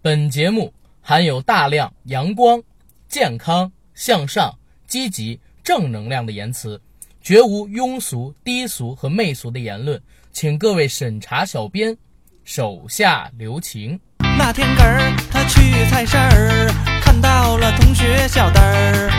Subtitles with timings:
[0.00, 2.62] 本节目含有大量阳光、
[3.08, 6.80] 健康、向上、积极、正能量的言辞，
[7.20, 10.00] 绝无庸俗、低俗和媚俗的言论，
[10.30, 11.96] 请各位审查小编
[12.44, 13.98] 手下留情。
[14.38, 16.70] 那天根儿他去菜市儿，
[17.02, 19.10] 看到了同学小灯儿。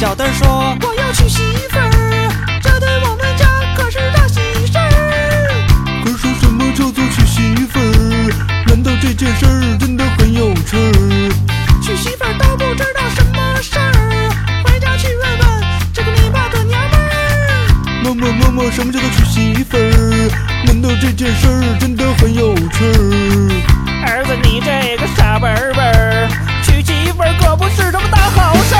[0.00, 0.48] 小灯儿说
[0.88, 1.38] ：“我要娶媳
[1.68, 1.90] 妇儿，
[8.80, 8.82] 儿？
[8.82, 11.30] 难道这件事儿真的很有趣儿？
[11.82, 14.32] 娶媳妇儿都不知道什么事儿，
[14.64, 17.12] 回家去问问这个你爸的娘们儿。
[18.02, 20.30] 妈妈妈妈，什么叫做娶媳妇儿？
[20.64, 24.06] 难道这件事儿真的很有趣儿？
[24.06, 26.28] 儿子，你这个傻笨笨儿，
[26.64, 28.78] 娶媳妇儿可不是什么大好事儿。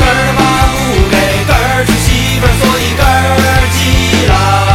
[0.00, 0.42] 根儿妈
[0.74, 0.76] 不
[1.08, 1.14] 给
[1.46, 4.73] 根儿娶媳妇儿，所以根儿急了。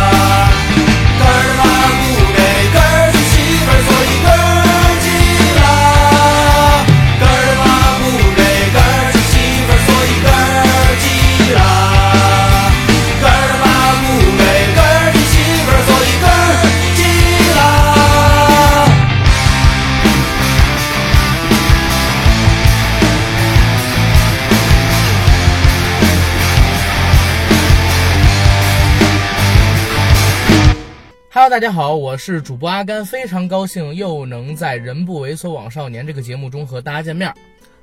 [31.59, 37.33] 大家好，我是主播阿甘，非常高兴又能在《人不猥琐枉少年》这个节目中和大家见面。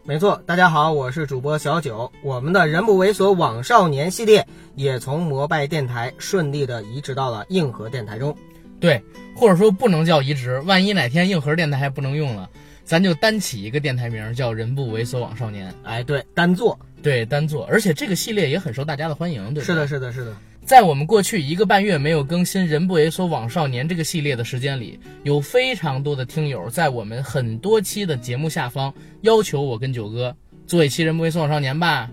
[0.03, 2.11] 没错，大家好，我是主播小九。
[2.23, 8.35] 我们的人不猥琐枉少年系列也从摩拜电台顺利的移植到了硬核电台中。
[8.81, 8.99] 对，
[9.37, 12.49] 或者说不能叫移植，万一哪天硬核电台还不能用了，
[12.83, 17.67] 咱就单起一个电台名叫“人不猥琐枉少年哎，对，单做。”，对，单做。
[17.67, 19.67] 而且这个系列也很受大家的欢迎，对吧？
[19.67, 20.35] 是的，是的，是的。
[20.67, 30.37] 在我们过去一个半月没有更新《人不猥琐枉少年》这个系列的时间里，有非常多的听友在我们很多期的节目下方要求我跟九哥
[30.67, 32.11] 做一期《人不猥琐枉少年》吧。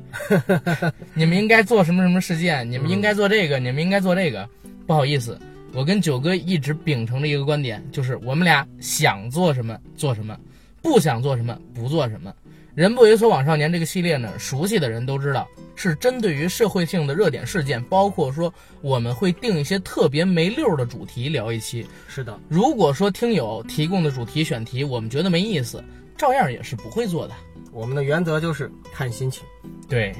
[1.15, 2.69] 你们应该做什么什么事件？
[2.69, 4.47] 你们应该做这个，你们应该做这个。
[4.85, 5.35] 不好意思，
[5.73, 10.37] 我跟九哥一直秉承着一个观点，就是我们俩想做什么做什么，
[10.79, 12.31] 不想做什么不做什么。
[12.75, 18.51] 人不猥琐枉少年这个系列呢，熟悉的人都知道，是针对于社会性的热点事件，包括说
[18.81, 21.85] 我们会定一些特别没溜儿的主题聊一期。
[22.07, 25.83] 是的，如果说听友提供的主题选题我们觉得没意思，
[26.17, 27.33] 照样也是不会做的。
[27.71, 29.43] 我们的原则就是看心情。
[29.87, 30.15] 对，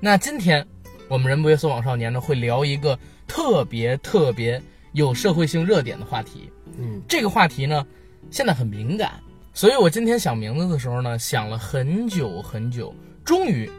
[0.00, 0.66] 那今天
[1.08, 4.60] 我们人不猥琐枉少年呢会聊一个特别特别
[4.94, 6.50] 有社会性热点的话题。
[6.76, 7.86] 嗯，这个话题呢
[8.32, 9.12] 现在很敏感，
[9.56, 12.92] 所以我今天想名字的时候呢想了很久很久，
[13.24, 13.70] 终于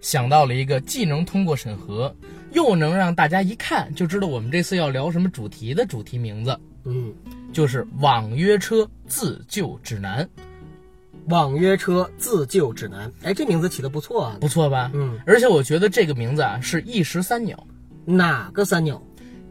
[0.00, 2.14] 想到了一个既能通过审核，
[2.52, 7.12] 又能让大家一看就知道我们这次要聊什么主题的主题名字，嗯，
[7.52, 10.28] 就是网约车自救指南，
[11.28, 13.10] 网约车自救指南。
[13.24, 14.36] 哎，这名字起的不错啊。
[14.40, 14.92] 不错吧？
[14.94, 17.66] 嗯，而且我觉得这个名字啊是一石三鸟。
[18.04, 19.02] 哪个三鸟？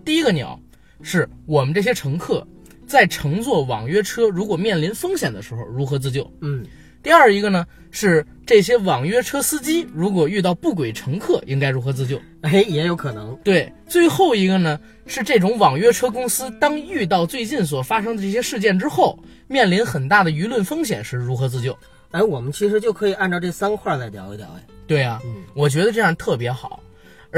[0.06, 0.58] 第一个鸟
[1.02, 2.48] 是我们这些乘客
[2.88, 6.30] 在乘坐网约车如果面临风险的时候如何自救。
[6.42, 6.66] 嗯，
[7.02, 12.22] 第二一个呢是这些网约车司机如果遇到不轨乘客应该如何自救。
[12.42, 13.36] 哎，也有可能。
[13.44, 19.18] 对，最后一个呢是这种网约车公司当遇到最近所发生的这些事件之后，
[19.48, 21.78] 面临很大的舆论风险时如何自救。
[22.12, 24.48] 哎，我们其实就可以按照这三块来聊一聊。
[24.58, 26.80] 哎，对呀、嗯我觉得这样特别好。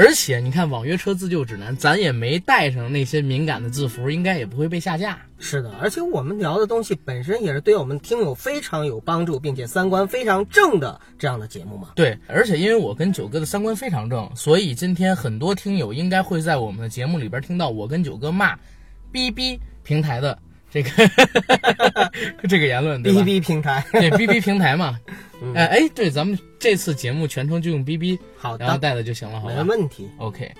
[0.00, 5.18] 而且你看，网约车自救指南，咱也没带上那些敏感的字符，应该也不会被下架。
[5.40, 11.88] 是的，而且我们聊的东西本身也是对我们听友非常有帮助，并且三观非常正的这样的节目嘛。
[11.96, 18.54] 对，而且因为我跟九哥的三观非常正，所以今天很多听友应该会在我们的节目里边听到我跟九哥骂
[19.12, 20.38] 哔哔平台的
[20.70, 20.90] 这个
[22.48, 23.20] 这个言论，对吧？
[23.20, 24.98] 哔哔平台，对哔哔平台嘛，
[25.42, 29.62] 嗯哎哎，对，咱们这次节目全程就用哔哔，好然后的，带的就行了，好吧没？
[29.62, 30.08] 问题。
[30.18, 30.52] OK，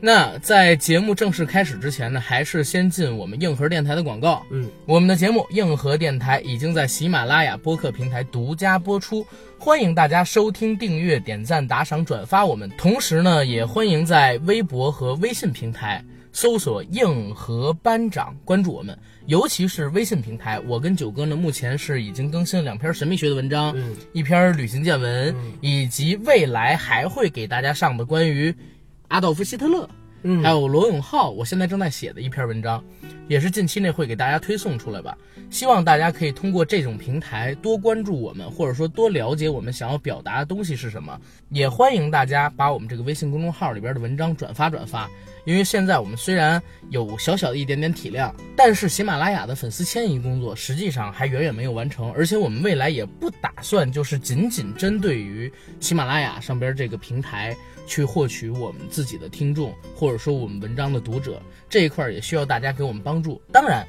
[0.00, 4.44] 那在节目正式开始之前呢，还是先进我们硬核电台的广告。
[4.50, 9.24] 嗯，我们的节目硬核电台已经在喜马拉雅播客平台独家播出，
[9.58, 12.68] 欢迎大家收听、订阅、点赞、打赏、转发我们。
[12.76, 16.02] 同时呢，也欢迎在微博和微信平台
[16.32, 18.98] 搜索“硬核班长”，关注我们。
[19.30, 28.52] 尤其是微信平台，我跟九哥呢，目前是已经更新了两篇神秘学的文章，嗯一篇旅行见闻，以及未来还会给大家上的关于
[29.06, 29.88] 阿道夫·希特勒，
[30.24, 32.82] 嗯，还有罗永浩，我现在正在写的一篇文章，
[33.28, 35.16] 也是近期内会给大家推送出来吧。
[35.48, 41.16] 希望大家可以通过这种平台多关注我们，或者说多了解我们想要表达的东西是什么。
[41.50, 45.08] 也欢迎大家把我们这个微信公众号里边的文章转发转发，
[45.44, 55.50] 因为现在我们虽然有小小的一点点体量，但是喜马拉雅的粉丝迁移工作实际上还远远没有完成，而且我们未来也不打算就是仅仅针对于
[55.80, 57.56] 喜马拉雅上边这个平台
[57.86, 63.40] 去获取我们自己的听众，或者说我们文章的读者这一块儿也需要大家给我们帮助。
[63.52, 63.86] 当然，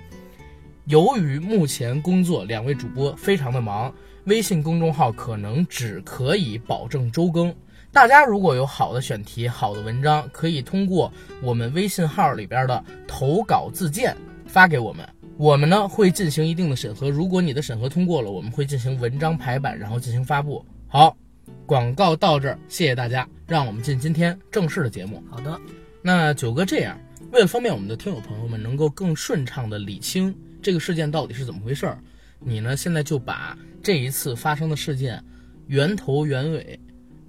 [0.86, 3.94] 由于目前工作两位主播非常的忙，
[4.26, 7.54] 微信公众号可能只可以保证周更。
[7.94, 11.12] 大家如果有好的选题、好的文章，可以通过
[11.42, 14.16] 我们微信号里边的投稿自荐
[14.46, 15.06] 发给我们，
[15.36, 17.10] 我们呢会进行一定的审核。
[17.10, 20.66] 如果你的审核通过了，我们会进行文章排版，然后进行发布。
[20.88, 21.18] 好，
[21.66, 25.22] 广告到这儿，谢谢大家，让我们进今天正式的节目。
[25.30, 25.60] 好的，
[26.02, 26.98] 那九哥这样，
[27.34, 31.98] 为了方便我们的听友朋友们能够更顺畅的理清这个事件到底是怎么回事儿，
[32.40, 35.22] 你呢现在就把这一次发生的事件
[35.68, 36.80] 源头原尾，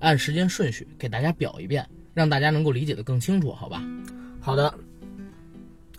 [0.03, 3.81] 按时间顺序给大家表一遍，让大家能够理解的更清楚，好吧？
[4.41, 4.75] 好的。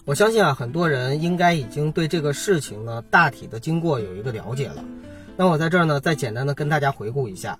[0.05, 4.83] 我相信啊，很多人应该已经对这个事情呢大体的经过有一个了解了。
[5.37, 7.57] 那我在这儿呢，再简单的跟大家回顾一下。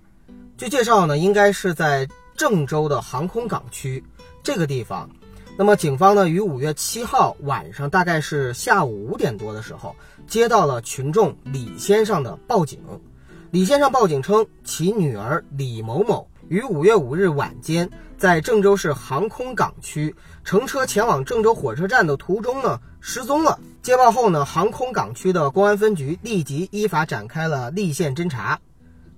[0.58, 2.06] 据介绍呢，应该是在
[2.36, 4.04] 郑州的航空港区
[4.44, 5.10] 这个地方。
[5.58, 9.96] 那么警方呢，于五月七号晚上，大概是下午五点多的时候，
[10.28, 12.78] 接到了群众李先生的报警。
[13.52, 20.14] 李先生报警称，其女儿李某某于五月五日晚间，在郑州市航空港区
[20.44, 23.60] 乘车前往郑州火车站的途中呢失踪了。
[23.82, 28.60] 接报后呢，航空港区的公安分局立即依法展开了立线侦查。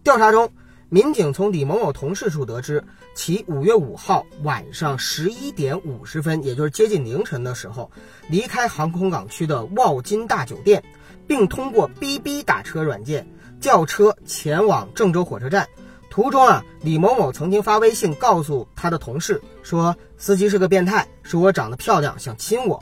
[0.04, 0.52] 调查中，
[0.90, 2.84] 民警从李某某同事处得知，
[3.16, 7.92] 其五月五号晚上十一点五十分，也就是接近凌晨的时候，
[8.30, 10.84] 离开航空港区的沃金大酒店，
[11.28, 13.28] 并通过 B B 打车软件
[13.60, 15.68] 叫车前往郑州火车站。
[16.16, 22.82] 途中啊，李某某曾经发微信告诉他的同事说，司机是个变态，说我长得漂亮，想亲我。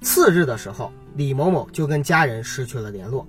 [0.00, 3.24] 次日的时候，李某某就跟家人失去了联络。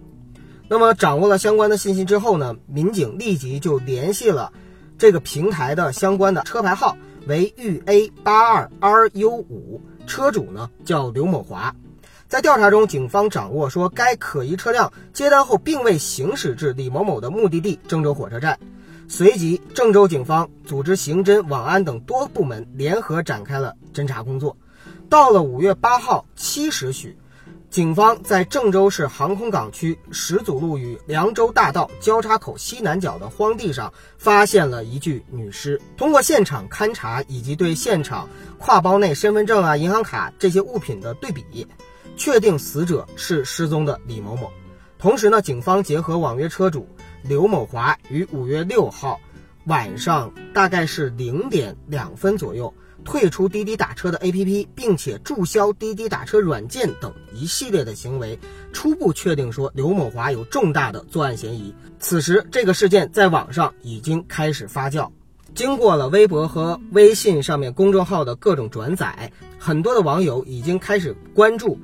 [0.68, 4.52] 那么掌握了相关的信息之后呢，民警立即就联系了
[4.98, 6.98] 这个平台的相关的车牌号
[7.28, 11.76] 为豫 A 八二 RU 五，车主呢叫刘某华。
[12.28, 18.58] 在调查中，警方掌握说该可疑车辆接单后并未行驶至李某某的目的地郑州火车站。
[19.12, 24.56] 随即，郑州警方组织刑侦、网安等多部门联合展开了侦查工作。
[25.10, 27.18] 到了五月八号七时许，
[27.72, 35.82] 警方在郑州市航空港区石祖路与凉州大道交叉口西南角的荒地上，发现了一具女尸。
[35.98, 38.30] 通过现场勘查以及对现场
[38.62, 41.66] 挎包内身份证啊、银行卡这些物品的对比，
[42.16, 44.52] 确定死者是失踪的李某某。
[45.00, 46.88] 同时呢，警方结合网约车主
[47.24, 49.20] 刘某华于五月六号
[49.66, 52.74] 晚上大概是零点两分左右。
[53.06, 58.38] 退出滴滴打车的 APP，并且注销滴滴打车软件等一系列的行为，
[58.74, 61.74] 初步确定说刘某华有重大的作案嫌疑。
[61.98, 65.10] 此时，这个事件在网上已经开始发酵，
[65.56, 71.80] 经过了微博和微信上面公众号的各种转载，很多的网友已经开始关注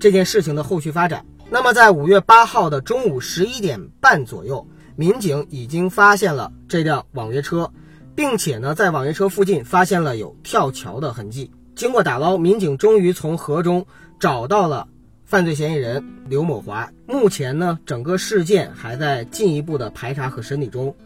[0.00, 1.24] 这件事情的后续发展。
[1.48, 7.70] 那么，在五月八号的中午十一点半左右，民警已经发现了这辆网约车。
[8.16, 11.50] 并且呢，在网约车附近发现了有跳桥的痕迹。
[11.74, 13.86] 经过打捞，民警终于从河中
[14.18, 14.88] 找到了
[15.26, 16.90] 犯罪嫌疑人刘某华。
[17.06, 20.96] 目前呢，整个事件还在进一步的排查和审理中。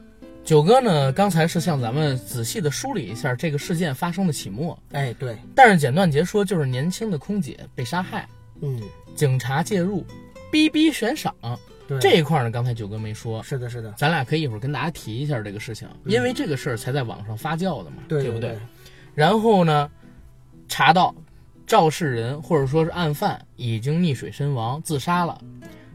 [0.45, 4.79] 九哥呢，刚才是向咱们仔细的梳理一下这个事件发生的起末。
[4.93, 8.29] 哎，对，但是简短截说，就是年轻的空姐被杀害，
[8.61, 8.81] 嗯，
[9.17, 10.07] 警察介入，
[10.53, 11.35] 逼逼悬赏。
[11.91, 18.57] 对，这一块呢，刚才九哥没说，是的，是的，咱俩可以一会儿跟大家提一下这个事情，因为这个事儿才在网上发酵的嘛，对不对？
[19.13, 19.91] 然后呢，
[20.69, 21.13] 查到
[21.67, 25.43] 肇事人或者说是案犯已经溺水身亡，自杀了，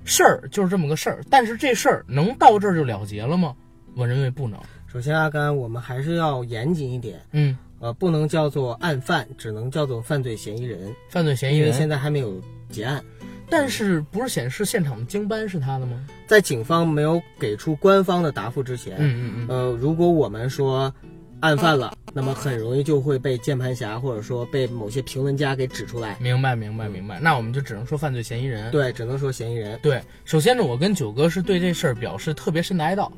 [0.04, 1.24] 事儿就是这么个事儿。
[1.30, 3.56] 但是这事儿能到这儿就了结了吗？
[3.96, 4.60] 我认为不能。
[4.86, 10.94] 首先，阿甘，我们还是要严谨一点，嗯，呃，不能叫做案犯，只能叫做犯罪嫌疑人。
[11.10, 13.04] 犯罪嫌疑人，因为现在还没有结案。
[13.50, 16.06] 但是不是显示现场的经班是他的吗？
[16.28, 20.94] 在警方没有给出官方的答复之前，嗯嗯嗯，呃，如果我们说
[21.42, 26.18] 案犯了，那么很容易就会被键盘侠或者说被某些评论家给指出来。
[26.20, 28.72] 明白明白明白，那我们就只能说犯罪嫌疑人。
[28.72, 29.78] 对，只能说嫌疑人。
[29.84, 33.12] 对，首先呢，我跟九哥是对这事儿表示特别深的哀悼。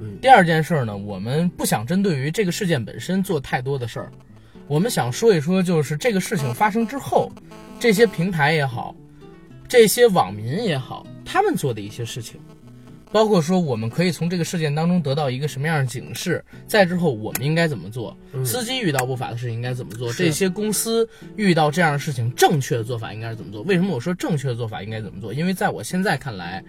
[0.00, 4.10] 嗯，第二件事呢，我们不想针对于这个事件本身做太多的事儿，
[4.66, 7.30] 我们想说一说，就是这个事情发生之后，
[7.78, 8.96] 这些平台也好。
[9.68, 12.40] 这些网民也好，他们做的一些事情，
[13.12, 18.16] 包括说我们可以从这个事件当中得到一个什么样的警示，再之后我们应该怎么做？
[18.44, 20.10] 司机遇到不法的事情应该怎么做？
[20.14, 23.60] 这些公司遇到这样的事情，正确的做法应该是怎么做？
[23.62, 25.34] 为什么我说正确的做法应该怎么做？
[25.34, 26.64] 因为在我现在看来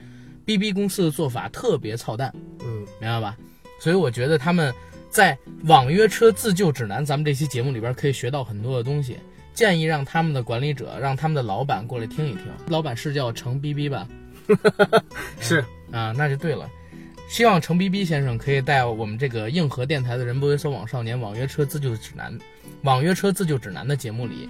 [0.45, 2.33] ，B B 公司的做法特别操蛋，
[2.65, 3.37] 嗯，明白吧？
[3.79, 4.73] 所以我觉得他们
[5.09, 9.15] 在网约车自救指南咱们这期节目里边可以学到很多的东西。
[9.59, 12.43] 建议让他们的管理者，让他们的老板过来听一听。
[12.69, 14.07] 老板是叫程逼逼吧？
[15.41, 15.61] 是
[15.91, 16.65] 啊，那就对了。
[17.27, 22.39] 希望程逼逼先生可以带我们这个硬核电台的人不猥琐网少年网约车自救指南、
[22.83, 24.47] 网约车自救指南的节目里，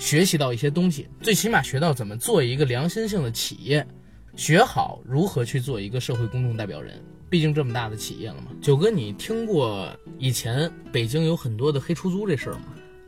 [0.00, 3.86] 学习到一些东西，最起码学到怎么做一个良心性的企业，
[4.34, 7.00] 学好如何去做一个社会公众代表人。
[7.30, 8.48] 毕竟这么大的企业了嘛。
[8.60, 9.88] 九哥，你听过
[10.18, 12.64] 以前北京有很多的黑出租这事儿吗？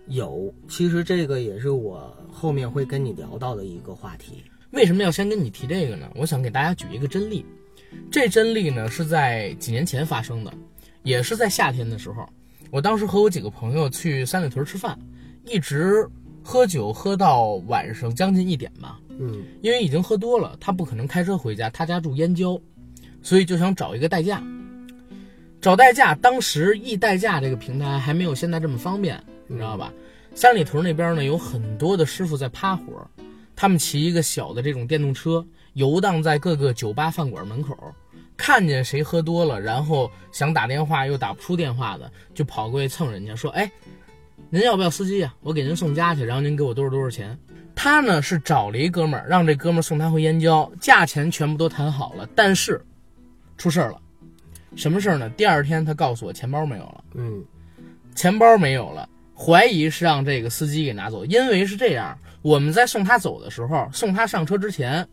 [0.08, 4.42] 有，其实这个也是我后面会跟你聊到的一个话题。
[4.70, 6.10] 为什么要先跟你提这个呢？
[6.14, 7.44] 我想给大家举一个真例，
[8.10, 10.52] 这真例呢是在几年前发生的，
[11.02, 12.28] 也是在夏天的时候。
[12.70, 14.98] 我当时和我几个朋友去三里屯吃饭，
[15.44, 16.08] 一直
[16.42, 22.58] 喝酒喝到晚上将近一点吧，嗯因为已经喝多了，他不可能开车回家，他家住燕郊，
[23.20, 24.42] 所以就想找一个代驾。
[25.60, 29.92] 找代驾，当时易代驾这个平台还没有现在这么方便，你知道吧？
[30.34, 33.06] 三里屯那边呢有很多的师傅在趴活儿，
[33.54, 35.44] 他们骑一个小的这种电动车，
[35.74, 37.76] 游荡在各个酒吧饭馆门口，
[38.36, 43.70] 看见谁喝多了，然后想打电话又打不出电话的，就跑过去蹭人家，说：“哎，
[44.48, 47.38] 您要不要司机呀、我给您送家去，然后您给我多少多少钱。”
[47.74, 52.82] 他呢是找了一哥们儿，让这哥们儿送他回燕郊，价钱全部都谈好了，但是
[53.56, 54.00] 出事儿了。
[54.76, 55.28] 什么事儿呢？
[55.30, 57.04] 第二天他告诉我钱包没有了。
[57.14, 57.44] 嗯
[58.14, 59.08] 钱包没有了，
[59.44, 61.24] 怀疑是让这个司机给拿走。
[61.24, 65.06] 因为是这样，我们在送他走的时候，送他上车之前，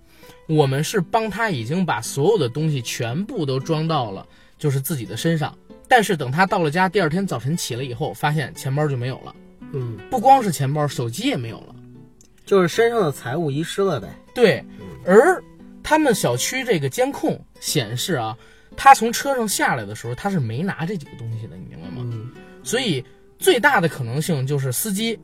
[0.48, 4.26] 我们是帮他已经把所有的东西全部都装到了
[4.60, 5.58] 就是自己的身上。
[5.88, 9.36] 但是等他到了家，第二天早晨起来以后，发现钱包就没有了。
[9.74, 11.76] 嗯，不光是钱包，手机也没有了。
[12.46, 14.08] 就是身上的财物遗失了呗。
[14.34, 14.64] 对，
[15.06, 15.44] 而
[15.82, 18.38] 他们小区这个监控显示啊，
[18.78, 22.04] 他从车上下来的时候，他是没拿这几个东西的，你明白吗？
[22.12, 22.32] 嗯
[22.62, 23.04] 所以
[23.40, 25.18] 最大的可能性就是司机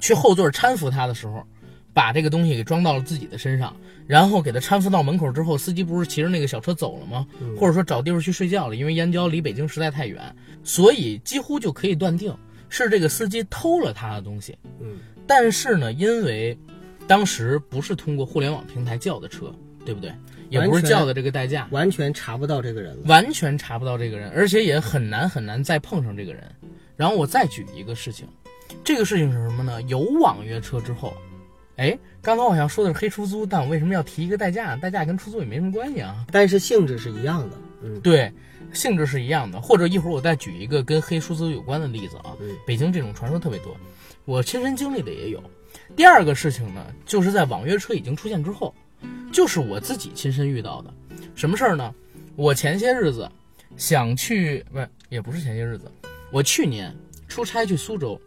[0.00, 1.46] 去后座搀扶他的时候，
[1.92, 7.26] 把这个东西给装到了自己的身上，然后给他搀扶到门口之后，司机不是骑着那个小车走了吗？
[7.56, 10.20] 或者说找地方去睡觉了，因为燕郊离北京实在太远，
[10.64, 12.36] 所以几乎就可以断定
[12.68, 14.56] 是这个司机偷了他的东西。
[14.80, 14.96] 嗯
[15.26, 16.58] 但是呢，因为
[17.06, 20.12] 当时不是通过互联网平台叫的车，对不对？
[20.50, 23.02] 也不是叫的这个代驾，完全查不到这个人了。
[23.06, 26.44] 完全查不到这个人，而且也很难很难再碰上这个人。
[26.96, 28.26] 然后我再举一个事情，
[28.84, 29.80] 这个事情是什么呢？
[29.82, 31.14] 有网约车之后，
[31.76, 34.76] 哎，刚刚我想说的是黑出租，但我为什么要提一个代驾？
[34.76, 36.24] 代驾跟出租也没什么关系啊。
[36.30, 37.56] 但是性质是一样的。
[37.82, 38.32] 嗯对，
[38.72, 39.60] 性质是一样的。
[39.60, 42.36] 或者一会儿我再举一个跟黑出租有关的例子啊。
[42.40, 43.76] 嗯北京这种传说特别多，
[44.24, 45.42] 我亲身经历的也有。
[45.96, 48.74] 第二个事情呢，就是在网约车已经出现之后，
[49.32, 50.94] 就是我自己亲身遇到的。
[51.34, 51.92] 什么事儿呢？
[52.36, 53.30] 我前些日子
[53.76, 55.90] 想去，不也不是前些日子，
[56.34, 56.92] 我去年
[57.28, 58.20] 出差去苏州，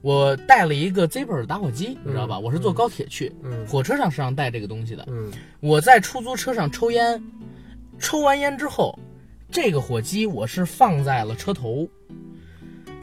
[0.00, 2.36] 我带了一个 Zipper 打火机，你知道吧？
[2.36, 5.06] 我是坐高铁去，嗯火车上是让带这个东西的。
[5.08, 5.30] 嗯
[5.60, 7.22] 我在出租车上抽烟，
[8.00, 8.98] 抽完烟之后，
[9.52, 11.88] 这个火机我是放在了车头，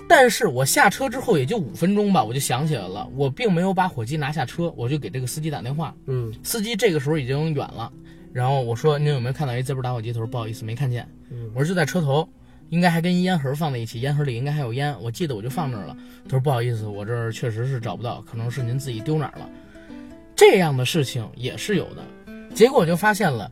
[0.05, 7.89] 但是我下车之后也就五分钟吧，我就想起来了，我并没有把火机拿下车，我就给这个司机打电话，嗯司机这个时候已经远了，
[8.34, 10.12] 然后我说您有没有看到一 Zippo 打火机？
[10.12, 12.27] 他说不好意思没看见，嗯我说就在车头。
[12.71, 15.95] 应该还跟烟盒放在一起，烟盒里应该还有烟，我记得我就放那儿了。
[16.23, 19.49] 他说不好意思，我这儿确实是找不到，可能是您自己丢哪儿了。
[20.37, 22.03] 这样的事情也是有的。
[22.55, 23.51] 结果我就发现了，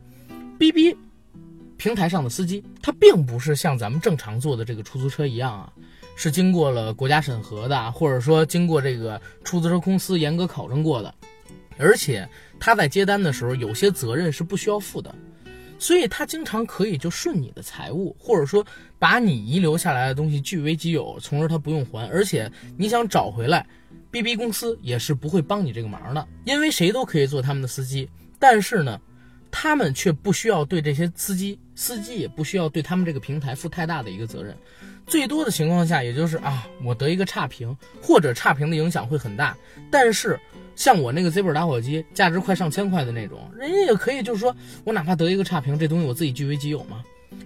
[0.58, 0.96] 哔哔
[1.76, 5.70] 平台上的司机，他并不是像咱们正常坐的这个出租车一样啊，
[6.16, 11.14] 是经过了国家审核的，或者说经过这个出租车公司严格考证过的，
[11.76, 12.26] 而且
[12.58, 15.14] 他在接单的时候有些责任是不需要负的。
[15.80, 18.64] 所以他经常可以就顺你的财物，或者说
[18.98, 22.06] 把你遗留下来的东西据为己有，从而他不用还。
[22.08, 23.66] 而且你想找回来
[24.10, 28.06] ，B B 公司也是不会帮你这个忙的，因为谁都可以做他们的司机，
[28.38, 29.00] 但是呢，
[29.50, 34.54] 他们却不需要对这些司机，司机也不需要对他们这个平台负太大的一个责任。
[35.06, 39.56] 最多的情况下，也就是啊，我得一个差评，或者差评的影响会很大，
[39.90, 40.38] 但是。
[40.80, 47.04] 像我那个 Zippo 打火机，价值快上千块的那种，人家也可以，就是说我哪怕得一个差评，这东西我自己据为己有嘛。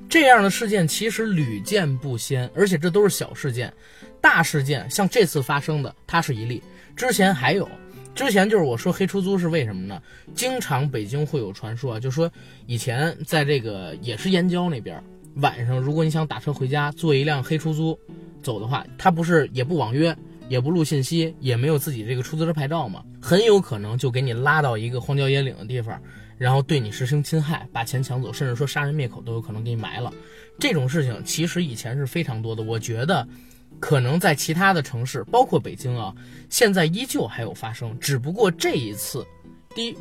[0.08, 3.74] 这样的事件其实屡见不鲜，而且这都是小事件，
[4.20, 6.62] 大事件像这次发生的，它是一例。
[6.94, 7.68] 之前还有，
[8.14, 10.00] 之前就是我说黑出租是为什么呢？
[10.36, 12.30] 经常北京会有传说啊，就说
[12.66, 15.02] 以前在这个也是燕郊那边，
[15.38, 17.98] 晚上如果你想打车回家，坐一辆黑出租
[18.44, 20.16] 走的话，他不是也不网约，
[20.48, 26.00] 也不录信息，也没有自己这个出租车牌照嘛，很有可能就给你拉到一个荒郊野岭的地方，
[26.38, 30.12] 然后对你实行侵害，把钱抢走，甚至说杀人灭口都有可能给你埋了。
[30.58, 33.26] 这种事情其实以前是非常多的，我觉得。
[33.80, 36.14] 可能在其他的城市，包括北京啊，
[36.48, 37.98] 现在依旧还有发生。
[37.98, 39.26] 只不过这一次，
[39.74, 39.96] 第一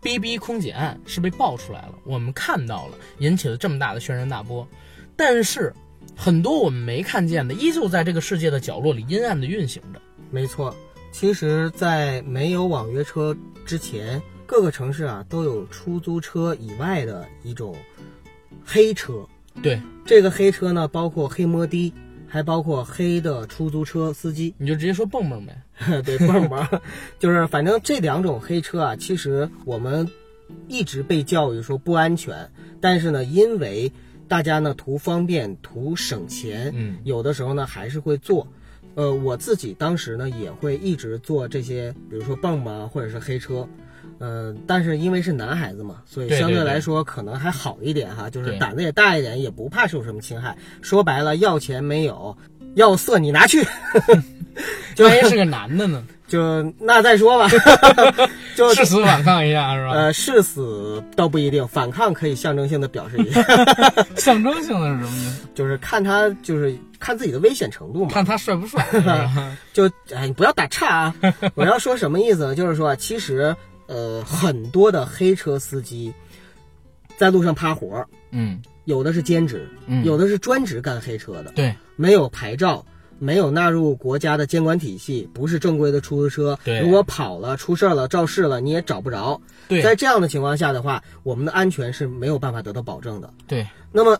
[0.00, 4.66] ，B B 空姐案是被爆出来了，我们看到了，引起了这么大的轩然大波。
[5.16, 5.74] 但是，
[6.16, 10.00] 很多我们没看见的，依旧在这个世界的角落里阴暗的运行着。
[10.30, 10.74] 没错，
[11.12, 17.74] 其实，在没有网约车之前，各个城市啊都有出租车以外的一种
[18.64, 19.26] 黑车。
[19.62, 21.92] 对，这个黑车呢，包括黑摩的。
[22.26, 25.54] 还包括黑的出租车司机， 你就直接说蹦蹦呗。
[26.02, 26.66] 对，蹦蹦，
[27.20, 30.10] 就是反正这两种黑车啊，其实我们
[30.66, 32.50] 一直被教育说不安全，
[32.80, 33.92] 但是呢，因为
[34.32, 38.48] 大家呢图方便、图省钱，嗯，有的时候呢还是会做。
[38.94, 43.68] 呃，我自己当时呢也会一直做这些，比如说蹦蹦或者是黑车。
[44.20, 50.56] 嗯，但是因为是男孩子嘛，所以相对来说可能还好一点哈，就是胆子也大一点，也不怕受什么侵害。
[50.80, 52.34] 说白了，要钱没有，
[52.74, 53.66] 要色你拿去。
[54.98, 56.04] 万一是个男的呢？
[56.28, 57.46] 就那再说吧。
[58.56, 59.92] 就誓死反抗一下是吧？
[59.92, 63.42] 呃，誓死倒不一定，反抗可以象征性的表示一下。
[64.16, 65.38] 象征性的是什么呢？
[65.54, 68.10] 就是看他，就是看自己的危险程度嘛。
[68.12, 68.86] 看他帅不帅？
[69.72, 71.14] 就哎，你不要打岔啊！
[71.54, 72.54] 我要说什么意思呢？
[72.54, 73.54] 就是说，其实。
[73.88, 76.10] 呃，很多的黑车司机
[77.18, 82.84] 在路上趴活嗯，有的是兼职，嗯，有的是专职干黑车的，对，没有牌照，
[83.18, 93.66] 没有纳入国家的监管体系，不是正规的出租车，对，如果跑了出事了肇事了，你也找不着，对，在这样的情况下的话，我们的安全是没有办法得到保证的，对。
[93.92, 94.18] 那么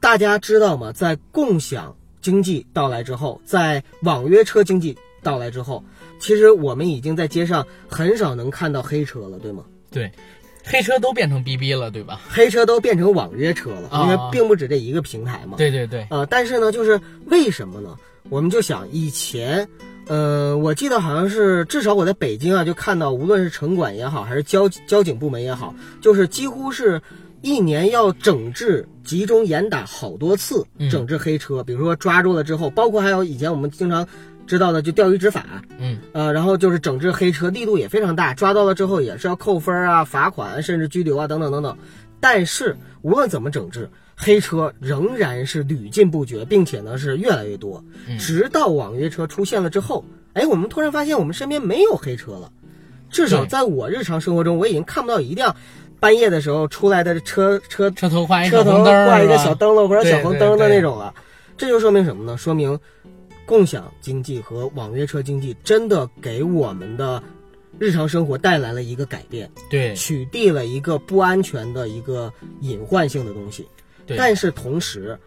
[0.00, 0.92] 大家知道吗？
[0.92, 5.82] 在共享经济到来之后，在网约车经济到来之后。
[6.20, 9.64] 其实我们已经在街上很少能看到黑车了，对吗？
[9.88, 10.10] 对，
[10.68, 12.20] 黑车都变成 BB 了，对吧？
[12.28, 15.56] 黑车都变成网约车了，因为并不止这一个平台嘛。
[15.56, 16.06] 对对对。
[16.10, 17.96] 呃，但是呢，就是为什么呢？
[18.28, 19.66] 我们就想以前，
[20.06, 27.00] 呃，我记得好像是至少我在北京啊，就看到无论是城管也好，还是交交警部门也好，就是几乎是
[27.40, 31.64] 一年要整治、集中严打好多次，整治黑车。
[31.64, 34.06] 比如说抓住了之后，包括还有以前我们经常。
[34.48, 35.44] 知道的就钓鱼执法，
[35.78, 41.76] 嗯，呃，然后就是整治黑车，力度也非常大，抓到了之后也是要扣分啊、罚款，甚至拘留啊，等等等等。
[42.18, 47.84] 但是无论怎么整治，黑车仍然是屡禁不绝，并且呢是越来越多。
[48.18, 52.50] 直到网约车出现了之后，哎，我们突然发现我们身边没有黑车了，
[53.10, 55.54] 至少在我日常生活中，我已经看不到一辆
[56.00, 61.14] 半夜的时候出来的车车车头挂一车头挂一个小灯笼或者小红灯的那种了。
[61.58, 62.38] 这就说明什么呢？
[62.38, 62.78] 说明。
[63.48, 67.22] 共享经济和网约车经济真的给我们的
[67.78, 72.30] 日常生活带来了一个改变，对，取缔了一个不安全的一个
[72.60, 73.66] 隐患性的东西。
[74.04, 75.18] 对，但是同时，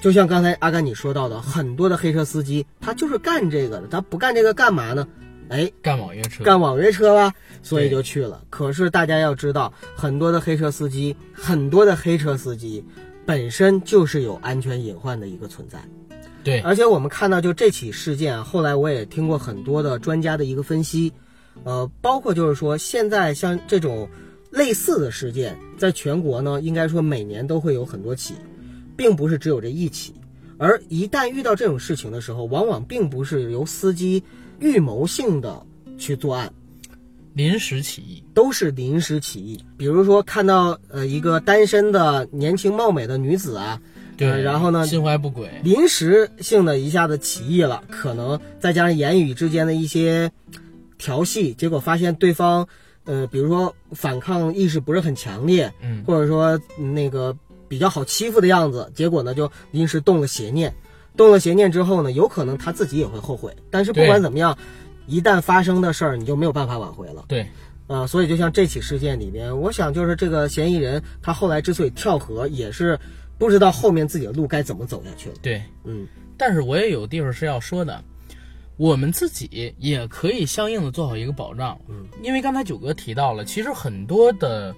[0.00, 5.06] 就像刚才阿甘你说到的，很多的黑车司机他就是干这个的，他不干这个干嘛呢？
[5.48, 8.42] 哎，干网约车，干网约车吧，所以就去了。
[8.50, 12.84] 可是大家要知道，很多的黑车司机，很多的黑车司机
[13.24, 15.78] 本身就是有安全隐患的一个存在。
[16.44, 21.12] 对，而且我们看到，就这起事件啊，后来我也听过很多的专家的一个分析，
[21.62, 24.08] 呃，包括就是说，现在像这种
[24.50, 28.34] 类似的事件，在全国呢，应该说每年都会有很多起，
[28.96, 30.14] 并不是只有这一起。
[30.58, 34.20] 而一旦遇到这种事情的时候，往往并不是由司机
[34.58, 35.64] 预谋性的
[35.96, 36.52] 去作案，
[37.34, 39.64] 临时起意，都是临时起意。
[39.76, 43.80] 比如说看到呃一个单身的年轻貌美的女子啊。
[44.16, 44.86] 对，然后呢？
[44.86, 50.30] 心怀不轨，临时性的一下子起义了，可能再加上言语之间的一些
[50.98, 52.68] 调戏，结果发现对方，
[53.04, 57.36] 呃，比如说反抗意识不是很强烈，嗯，或者说那个
[57.68, 60.72] 比较好欺负的样子，结果呢就临时动了邪念，
[61.16, 63.52] 动了邪念之后呢，有可能他自己也会后悔。
[63.70, 64.56] 但是不管怎么样，
[65.06, 67.24] 一旦发生的事儿，你就没有办法挽回了。
[67.26, 67.48] 对，
[67.88, 72.96] 啊，所以就像这起事件里边，我想就是这个嫌疑人他后来之所以跳河，也是。
[73.42, 75.34] 不知道后面自己的路该怎么走下去了。
[75.42, 78.00] 对，嗯，但是我也有地方是要说的，
[78.76, 81.76] 我们自己也可以相应的做好一个保障。
[81.88, 84.72] 嗯，因为刚才九哥提到了，其实很多的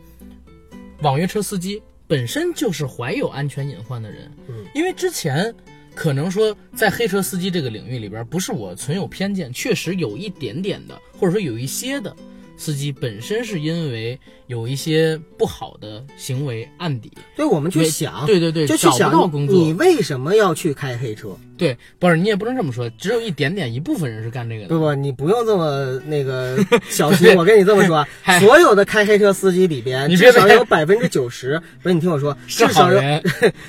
[1.03, 4.33] 网约车司机本身就是怀有安全隐患的人。
[4.48, 5.55] 嗯，因为之前
[5.94, 12.16] 可能说在黑车司机这个领域里边，不是我存有偏见，确实有一点点的，或者说有一些的
[12.57, 21.37] 司机本身是因为有一些不好的行为案底，所以我们去想，对对对就去想到工作你为什么要去开黑车？
[21.57, 24.69] 对，不是你也不能这么说，只有一点点一部分人是干这个的。
[24.69, 26.59] 不不，你不用这么那个
[26.91, 27.33] 小心。
[27.37, 28.05] 我跟你这么说，
[28.41, 33.01] 所有的开黑车司机里边，你至少有百分之九十，不是你听我说， 是至少有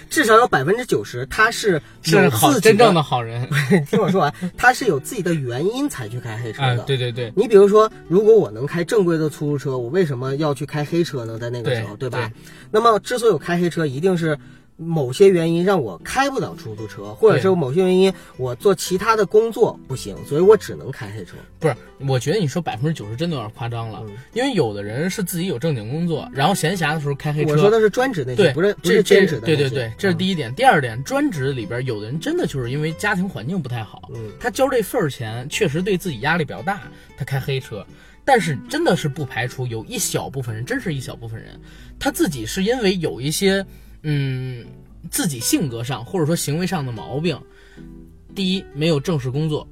[0.10, 3.48] 至少有百分之九十，他是有是好自己真正的好人
[3.88, 6.84] 听我说完，他是有自己的原因才去开黑车啊的。！
[6.86, 11.38] 对对对，你比如说，如果我能开正规的出租车，我为什么要去开黑车呢？
[11.38, 12.32] 在那个时候，对吧？
[12.71, 14.38] 那么，之所以有开黑车，一定是
[14.78, 21.36] 某些原因让我开不了出租车，或者是某些原因我做其他的工作不行，所以我只能开黑车。
[21.60, 21.75] 不是，
[22.10, 27.51] 我觉得你说百分之九十真的有点夸张了，嗯因为有的人是自己有正经工作，然后闲暇的时候开黑车。
[27.54, 29.45] 我说的是专职那些，对，不是不这是兼职的。
[29.45, 30.54] 对对对，这是嗯第一点。
[30.54, 36.82] 第二点，专职里边有的人真的就是因为家庭环境不太好，嗯他交这份儿钱确实对自己压力比较大，
[37.15, 37.86] 他开黑车。
[38.26, 41.58] 但是真的是不排除有一小部分人，真是一小部分人，
[42.00, 43.64] 他自己是因为有一些
[44.02, 44.66] 嗯
[45.12, 47.40] 自己性格上或者说行为上的毛病，
[48.34, 49.68] 第一没有正式工作，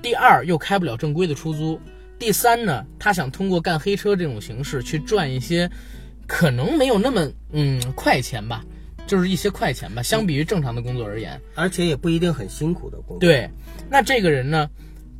[0.00, 1.78] 第二又开不了正规的出租，
[2.18, 5.70] 第三呢，他想通过干黑车这种形式去赚一些
[6.26, 8.64] 可能没有那么嗯快钱吧，
[9.06, 13.20] 就是一些快钱吧，相比于正常的工作而言，而且也不一定很辛苦的工作。
[13.20, 13.48] 对，
[13.90, 14.68] 那这个人呢，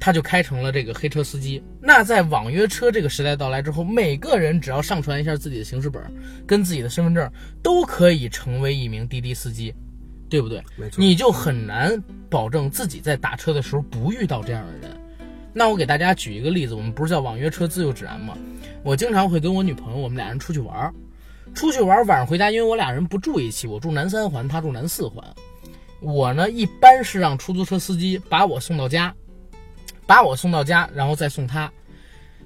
[0.00, 1.62] 他就开成了这个黑车司机。
[1.80, 6.10] 那在网约车这个时代到来之后，每个人只要上传一下自己的行驶本儿
[6.46, 7.30] 跟自己的身份证，
[7.62, 9.74] 都可以成为一名滴滴司机，
[10.28, 10.62] 对不对？
[10.76, 11.02] 没错。
[11.02, 14.96] 你就很难保证自己在打车的时候不遇到这样的人。
[15.52, 18.36] 那我给大家举一个例子，我们不是叫网约车自由指南吗？
[18.84, 20.94] 我经常会跟我女朋友，我们俩人出去玩儿，
[21.54, 25.24] 出去玩儿晚上回家，因为我俩人不住一起，我住南三环，她住南四环。
[26.00, 29.12] 我呢一般是让出租车司机把我送到家，
[30.08, 31.70] 把我送到家，然后再送他。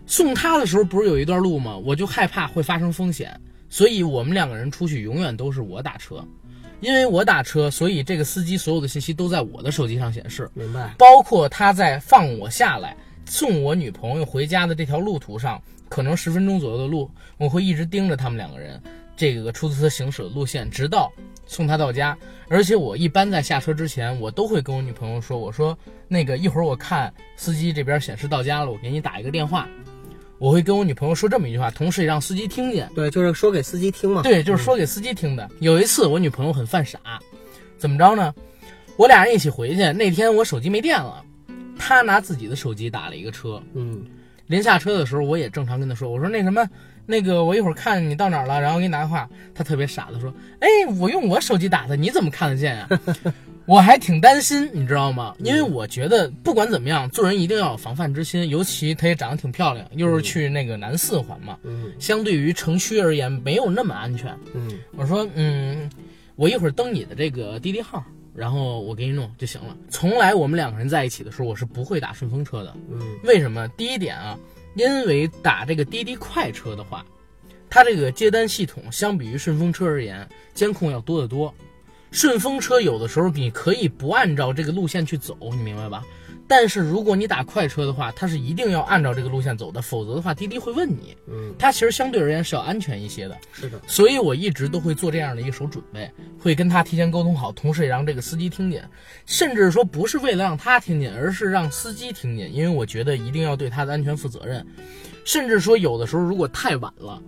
[0.05, 1.77] 送他的时候不是有一段路吗？
[1.77, 6.27] 我就害怕会发生风险，所以我们两个人出去永远都是我打车。
[6.81, 10.93] 因为我打车，所以这个司机所有的信息都在我的手机上显示，明白。
[10.99, 18.83] 包括他在放我下来送我女朋友回家的这条路途上，可能十分钟左右的路，我会一直盯着他们两个人
[19.17, 21.13] 这个出租车行驶的路线，直到
[21.47, 22.17] 送他到家。
[22.49, 25.77] 而且我一般在下车之前，我都会跟我女朋友说：“我说
[26.09, 29.69] 那个一会儿我看司机这边显示到家了，我给你打一个电话。”
[30.39, 32.91] 我会跟我女朋友说这么一句话，同时也让司机听见。
[32.97, 34.23] 对，就是说给司机听嘛。
[34.23, 35.49] 对，就是说给司机听的。
[35.61, 36.99] 有一次我女朋友很犯傻，
[37.79, 38.35] 怎么着呢？
[38.97, 41.25] 我俩人一起回去，那天我手机没电了，
[41.79, 43.63] 她拿自己的手机打了一个车。
[43.75, 44.05] 嗯，
[44.49, 46.69] 临下车的时候，我也正常跟她说，我说那什么，
[47.07, 49.29] 那个我一会儿看你到哪儿了，然后给你打电话。
[49.55, 52.89] 他特别傻的说，哎，我用我手机打的，你怎么看得见呀、
[53.67, 55.35] 我还挺担心，你知道吗？
[55.39, 64.35] 因为我觉得不管怎么样，做人一定要有防范之心，尤其她也长得挺漂亮，又是去那个南四环嘛，嗯相对于城区而言没有那么安全。
[64.55, 65.91] 嗯我说，嗯，
[66.37, 68.03] 我一会儿登你的这个滴滴号，
[68.35, 69.77] 然后我给你弄就行了。
[69.91, 72.75] 从来我们两个人在一起的时候，我是不会打顺风车的。
[72.91, 73.69] 嗯为什么？
[73.77, 74.37] 第一点啊，
[74.75, 77.05] 因为打这个滴滴快车的话，
[77.69, 81.55] 它这个接单系统相比于顺风车而言，监控要多得多。
[82.11, 86.05] 顺风车有的时候你可以不按照这个路线去走，你明白吧？
[86.55, 91.17] 但是如果你打快车的话，它是一定要按照这个路线走的，否则的话滴滴会问你。
[91.27, 93.39] 嗯，它其实相对而言是要安全一些的。
[93.55, 93.81] 是的。
[93.87, 98.87] 所以我一直都会做这样的一手准备，会跟他提前沟通好，同时也让这个司机听见，
[99.25, 104.63] 甚至说不是为了让他听见，而是让司机听见，因为我觉得一定要对他的安全负责任。
[105.25, 107.19] 甚至说有的时候如果太晚了，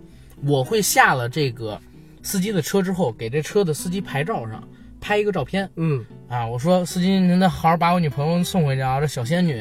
[0.43, 1.81] 我会下了这个
[2.21, 4.63] 司机的车之后，给这车的司机牌照上
[5.05, 9.55] 拍一个照片嗯啊，我说司机您得好好把我女朋友送回去啊，这小仙女，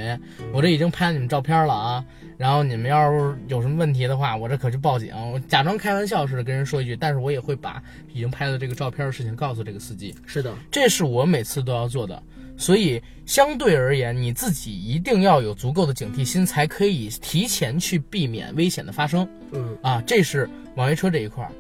[0.55, 2.03] 我这已经拍了你们照片了啊。
[2.39, 5.15] 然后你们要是有什么问题的话，我这可去报警。
[5.31, 7.83] 我假装开玩笑似的跟人说一句，但是我也会把
[8.15, 10.51] 已经拍的这个照片的事情告诉这个司机，是的。
[10.71, 12.23] 这是我每次都要做的。
[12.57, 20.03] 所以相对而言，你自己一定要有足够的警惕心，才可以提前去避免危险的发生嗯啊。
[20.07, 21.53] 这是网约车这一块儿。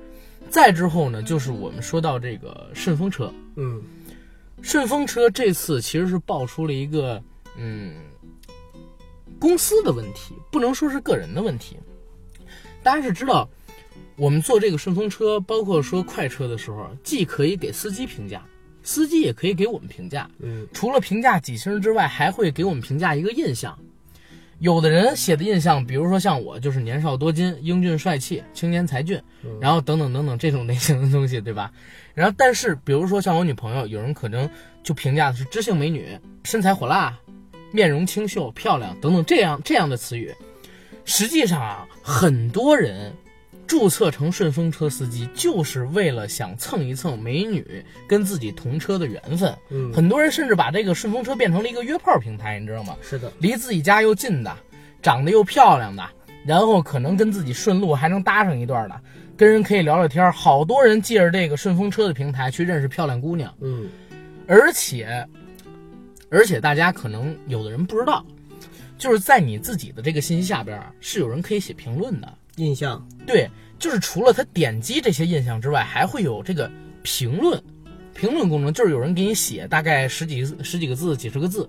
[0.49, 3.31] 再之后呢，就是我们说到这个顺风车。
[3.57, 3.83] 嗯
[4.63, 7.23] 顺风车这次其实是爆出了一个
[7.59, 7.95] 嗯
[9.39, 11.77] 公司的问题，不能说是个人的问题。
[12.83, 13.49] 大家是知道，
[14.17, 18.43] 我们坐这个顺风车，包括说快车的时候，既可以给司机评价，
[18.83, 20.31] 司机也可以给我们评价。
[20.39, 23.79] 嗯除了评价几星之外，还会给我们评价一个印象。
[24.61, 29.21] 有的人写的印象，比如说像我，就是年少多金、英俊帅气、青年才俊，
[29.61, 31.73] 然后等等等等这种类型的东西，对吧？
[32.15, 34.49] 然后，但是比如说像我女朋友，有人可能
[34.83, 37.19] 就评价的是知性美女、身材火辣、
[37.73, 40.33] 面容清秀、漂亮等等这样这样的词语。
[41.05, 43.13] 实际上啊，很多人
[43.67, 49.55] 注册成顺风车司机，就是为了想蹭一蹭美女跟自己同车的缘分。
[49.71, 52.97] 嗯，很多人甚至把这个顺风车变成了一个约炮平台，你知道吗？
[53.03, 54.55] 是的，离自己家又近的，
[55.03, 56.03] 长得又漂亮的，
[56.47, 59.01] 然后可能跟自己顺路还能搭上一段的，
[59.37, 60.31] 跟人可以聊聊天。
[60.33, 63.89] 好多人借着这个顺风车的平台去认识漂亮姑娘，嗯
[64.47, 65.27] 而且，
[66.31, 68.25] 而且大家可能有的人不知道，
[68.99, 72.31] 就是在你自己的这个信息下边啊，是有人可以写评论的。
[72.57, 76.71] 印象，对，就是除了他点击这些印象之外，还会有这个
[77.03, 77.63] 评论，
[78.15, 81.69] 评论功能，就是有人给你写大概十几十几个字、几十个字。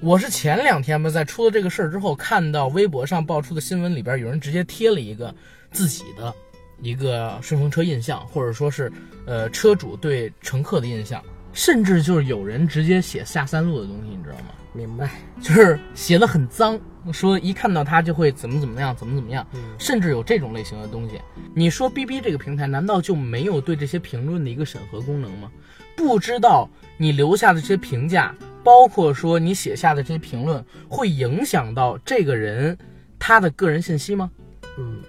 [0.00, 5.34] 我是前两天吧，在出了这个事儿之后，看到微博上爆出的新闻里边，有人直接贴了一个
[5.70, 6.34] 自己的
[6.82, 8.92] 一个顺风车印象，或者说是
[9.26, 11.22] 呃车主对乘客的印象，
[11.54, 14.52] 甚至就是有人直接写下三路的东西，你知道吗？
[14.74, 16.78] 明白，就是写的很脏，
[17.12, 21.20] 说一看到他就会怎么怎么样，怎么怎么样，嗯甚至有这种类型的东西。
[21.54, 25.50] 你说 B B 这个平台难道就没有对这些评论的一个审核功能吗？
[25.96, 32.76] 不知道你留下的这些评价，包括说你写下的这些评论，会影响到这个人
[33.18, 34.30] 他的个人信息吗？
[34.78, 35.02] 嗯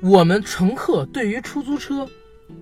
[0.00, 2.08] 我们乘客对于出租车，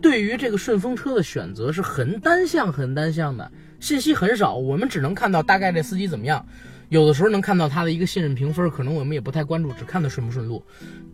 [0.01, 6.45] 对于这个顺风车的选择是很单向、很单向的，信息很少，我们只能看到大概这司机怎么样，
[6.89, 10.63] 有的时候能看到他的一个信任评分，可能我们也不太关注，只看他顺不顺路。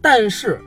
[0.01, 0.61] 但是，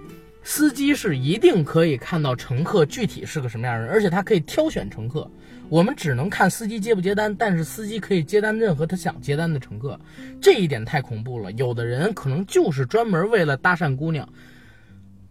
[0.44, 5.30] 司机是一定可以看到乘客具体是个什么样的人，而且他可以挑选乘客。
[5.70, 10.00] 我们只能看司机接不接单，但是司机可以接单任何他想接单的乘客，
[10.42, 11.52] 这一点太恐怖了。
[11.54, 14.28] 有的人可能就是专门为了搭讪姑娘，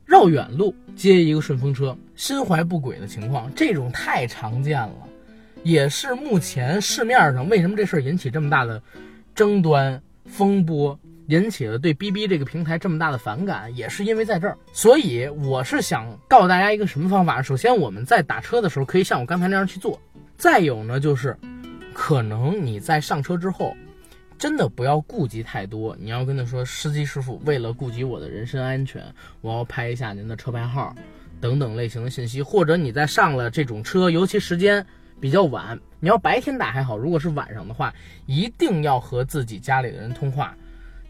[0.05, 4.95] 绕远路接一个顺风车，心怀不轨的情况，这种太常见了，
[5.63, 8.83] 也是目前市面上为什么这事儿引起这么大的
[9.37, 14.57] 争端风波，引起了对 B B 这个平台这么大的反感，也是因为在这儿。
[14.73, 17.43] 所以我是想告诉大家一个什么方法？
[17.43, 20.01] 首先我们在打车的时候可以像我刚才那样去做，
[20.37, 21.37] 再有呢就是，
[21.93, 23.77] 可能你在上车之后。
[24.39, 29.03] 真的不要顾及太多，你要跟他说，司机师傅，为了顾及我的人身安全，
[29.41, 30.95] 我要拍一下您的车牌号，
[31.41, 32.43] 等等类型的信息。
[32.43, 34.85] 或者你在上了这种车，尤其时间
[35.21, 37.93] 比较晚，你要白天打还好，如果是晚上的话，
[38.27, 40.55] 一定要和自己家里的人通话，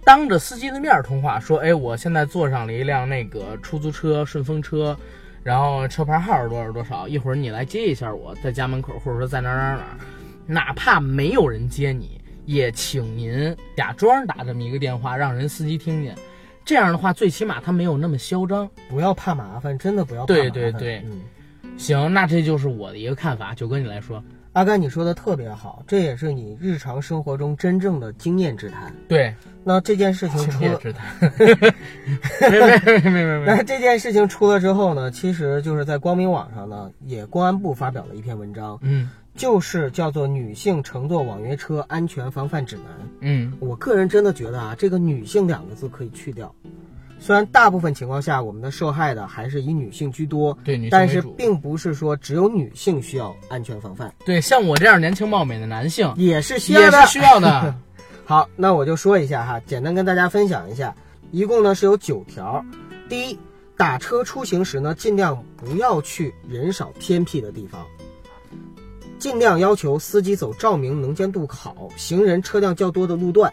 [0.05, 4.97] 当着司机的面儿通话，说，哎，我现在坐上了一辆那个出租车、顺风车，
[5.43, 9.97] 然后车牌号是多少多少，一会儿你来接一下我，在家门口，或者说在哪儿哪儿哪儿，
[10.47, 12.21] 哪怕没有人接你。
[12.45, 16.15] 也请您假装打这么一个电话，让人司机听见。
[16.65, 18.71] 这样的话，最起码他没有那么嚣张。
[18.89, 20.53] 不要怕麻烦，真的不要怕麻对烦。
[20.53, 21.23] 对对嗯。
[21.77, 23.55] 行，那这就是我的一个看法。
[23.55, 24.23] 九哥，你来说。
[24.53, 28.91] 阿甘，你说的特别好，这也是你日常生活中真正的经验之谈。
[29.07, 31.15] 对，那这件事情出了，青叶之谈。
[32.51, 33.45] 没没没没没没。
[33.45, 42.85] 那这件事情出了之后呢，其实就是在光明网上呢，也公安部发表了一篇文章，嗯就是叫做《女性乘坐网约车安全防范指南》。
[43.21, 46.51] 嗯，我个人真的觉得啊，这个“女性”两个字可以去掉。
[47.19, 51.23] 虽然大部分情况下，我们的受害的还是以女性居多，对女性但是。
[51.37, 56.99] 并不是说只有女性需要安全防范，对，像我这样年轻貌美的男性也是需要的。
[56.99, 57.75] 也是需要的。
[58.25, 60.95] 好，那我就说一下哈，简单跟大家分享一下，
[61.31, 62.65] 一共呢是有九条。
[63.09, 63.39] 第一，
[63.77, 67.85] 打车出行时呢，尽量不要去人少偏僻的地方，
[69.19, 73.53] 尽量要求司机走照明能见度好、行人车辆较多的路段。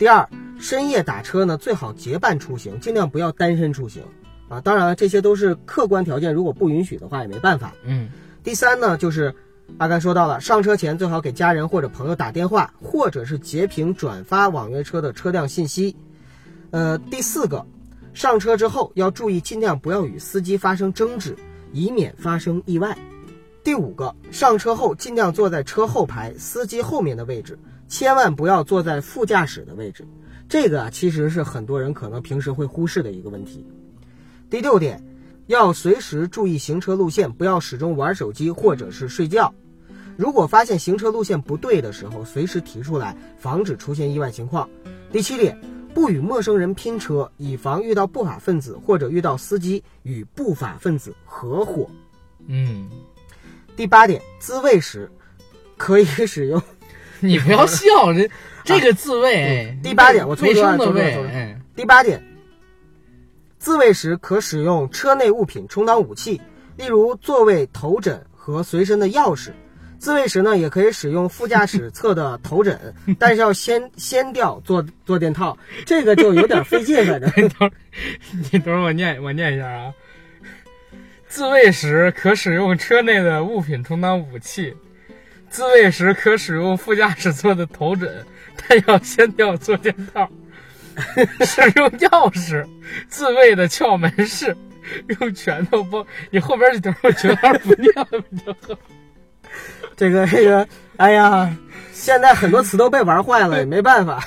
[0.00, 0.26] 第二，
[0.58, 4.02] 深夜打车呢，最好结伴出行，尽量不要单身出行
[4.48, 4.58] 啊。
[4.58, 7.74] 当然了，这些都是客观条件，如果不允许的话也没办法。
[7.84, 8.08] 嗯
[8.42, 9.34] 第三呢，就是
[9.76, 15.94] 阿甘说到了，上车前最好给家人或者朋友打电话，或者是截屏转发网约车的车辆信息。
[16.70, 17.66] 呃，第四个，
[18.14, 21.36] 上车之后要注意尽量不要与司机发生争执，
[21.74, 22.96] 以免发生意外。
[23.62, 27.58] 第五个，上车后尽量坐在车后排司机后面的位置，
[27.90, 30.06] 千万不要坐在副驾驶的位置。
[30.48, 33.66] 这个啊，其实是很多人可能平时会忽视的一个问题。
[34.48, 35.04] 第六点，
[35.48, 39.52] 要随时注意行车路线，不要始终玩手机或者是睡觉。
[40.16, 44.68] 如果发现行车路线不对的时候，随时提出来，防止出现意外情况。
[45.12, 45.60] 第七点，
[45.92, 51.88] 不与陌生人拼车，以防遇到不法分子或者遇到司机与不法分子合伙。
[52.46, 52.88] 嗯，
[53.76, 55.10] 第八点，自卫时
[55.76, 56.60] 可以使用
[57.28, 58.30] 你不要笑，这
[58.64, 62.22] 这个自卫，哎第八点我凑卫出来生的卫，凑出来凑出来哎，第八点，
[63.58, 66.40] 自卫时可使用车内物品充当武器，
[66.76, 69.50] 例如座位、头枕和随身的钥匙。
[69.98, 72.80] 自卫时呢，也可以使用副驾驶侧的头枕，
[73.18, 75.54] 但是要先掀掉坐坐垫套，
[75.84, 77.70] 这个就有点费劲，反正。
[78.50, 79.92] 你等会儿我念我念一下啊。
[81.28, 84.74] 自卫时可使用车内的物品充当武器，
[85.50, 88.24] 自卫时可使用副驾驶座的头枕，
[88.56, 90.26] 但要先掉坐垫套。
[91.44, 92.64] 使用钥匙，
[93.08, 94.56] 自卫的窍门是
[95.20, 96.06] 用拳头拨。
[96.30, 98.78] 你后边这段我觉得还是不念了比较好。
[99.96, 101.56] 这个这个，哎呀，
[101.92, 104.22] 现在很多词都被玩坏了，也没办法。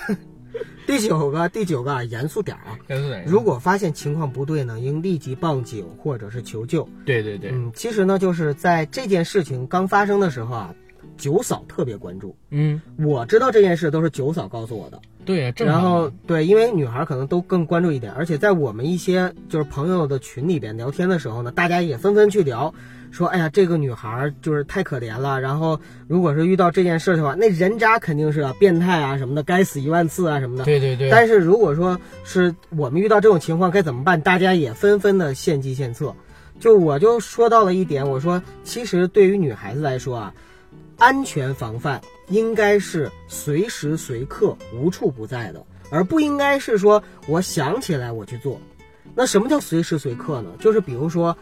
[0.85, 2.77] 第九个，第九个啊，严肃点儿啊！
[3.25, 6.87] 如果发现情况不对呢，应立即报警或者是求救。
[7.05, 10.75] 对对对，嗯，其实呢，就是在这件事情刚发生的时候啊，
[11.17, 12.35] 九嫂特别关注。
[12.49, 14.99] 嗯，我知道这件事都是九嫂告诉我的。
[15.25, 22.73] 对，然后对，因为女孩可能都更关注一点，而且在我们一些就是朋友的群里边聊天的时候呢，大家也纷纷去聊，
[23.09, 25.39] 说哎呀，这个女孩就是太可怜了。
[25.39, 30.65] 然后如果是遇到这件事的话，那人渣肯定是啊，变态啊什么的，该死一万次啊什么的。
[30.65, 36.13] 对对对，但是如果说是我们遇到这种情况该怎么办，大家也纷纷的献计献策。
[36.59, 40.33] 就我就说到了一点，我说其实对于女孩子来说啊，
[40.97, 48.59] 安全防范应该是随时随刻无处不在的，而不应该是说我想起来我去做。
[49.15, 50.49] 那什么叫随时随刻呢？
[50.59, 51.37] 就是比如说，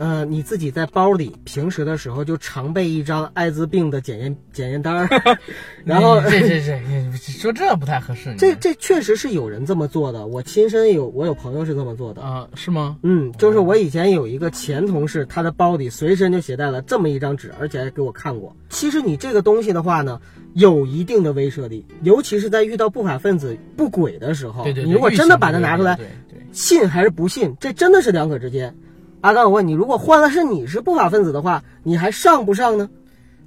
[0.00, 5.38] 呃，你自己在包里平时的时候就常备一张艾滋病的检验 检验单儿，
[5.84, 8.34] 然后这这这你说这不太合适。
[8.38, 12.22] 这这确实是有人这么做的，我亲身有我有朋友是这么做的。
[12.22, 12.96] 啊是吗？
[13.02, 18.56] 嗯，就是我以前有一个前同事，他的包里随身就携带了这么一张纸，而且还给我看过。
[18.70, 20.18] 其实你这个东西的话呢，
[20.54, 28.74] 有一定的威慑力，尤其是在遇到不法分子不轨的时候，对对，对你如果真的把它拿出来，对对，信还是不信，这真的是两可之间。
[29.20, 32.88] 阿刚，我问你，如果换了是你是不法分子的话，你还上不上呢？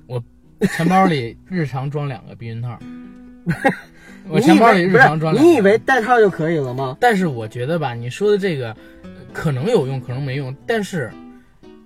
[0.07, 0.21] 我
[0.67, 2.77] 钱包里日常装两个避孕套。
[4.29, 5.49] 我钱包里日常装两个。
[5.49, 6.95] 你以为带套就可以了吗？
[6.99, 8.69] 但是我觉得吧，你说的这个
[9.03, 11.11] 呃可能有用，可能没用，但是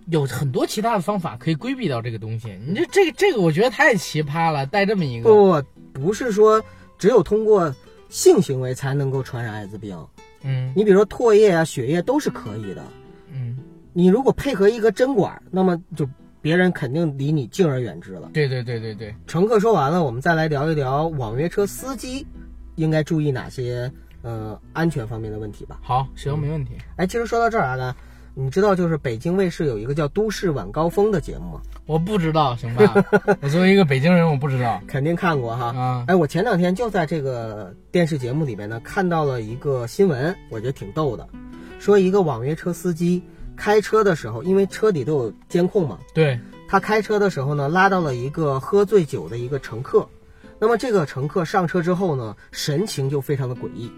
[0.08, 2.60] 有很多其他的方法可以规避掉这个东西。
[2.68, 5.30] 你这这个这个，我觉得太奇葩了，带这么一个。
[5.30, 6.62] 不，不是说
[7.00, 7.74] 只有通过
[8.10, 9.98] 性行为才能够传染艾滋病。
[10.44, 12.84] 嗯你比如说唾液啊、血液都是可以的。
[13.34, 13.58] 嗯，
[13.98, 16.08] 你如果配合一个针管，那么就
[16.40, 18.30] 别人肯定离你敬而远之了。
[18.32, 22.24] 对对对对对，乘客说完了，我们再来聊一聊网约车司机
[22.76, 25.80] 应该注意哪些呃安全方面的问题吧。
[25.82, 26.74] 好，行，没问题。
[26.98, 27.96] 哎，其实说到这儿啊，呢，
[28.36, 31.62] 你知道就是北京卫视有一个叫《都市晚高峰》的节目吗？
[31.88, 33.04] 我不知道，行吧？
[33.42, 35.76] 我作为一个北京人，我不知道肯定看过哈。
[35.76, 36.06] 啊。
[36.08, 41.28] 哎，我前两天就在这个电视节目里边呢看到了一个新闻，我觉得挺逗的，
[41.80, 43.24] 说一个网约车司机
[43.58, 50.08] 开车的时候，因为车底都有监控嘛，对，他开车的时候呢拉到了一个喝醉酒的一个乘客，
[50.60, 53.92] 那么这个乘客上车之后呢，神情就非常的诡异，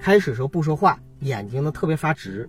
[0.00, 2.48] 开始时候不说话，眼睛呢特别发直，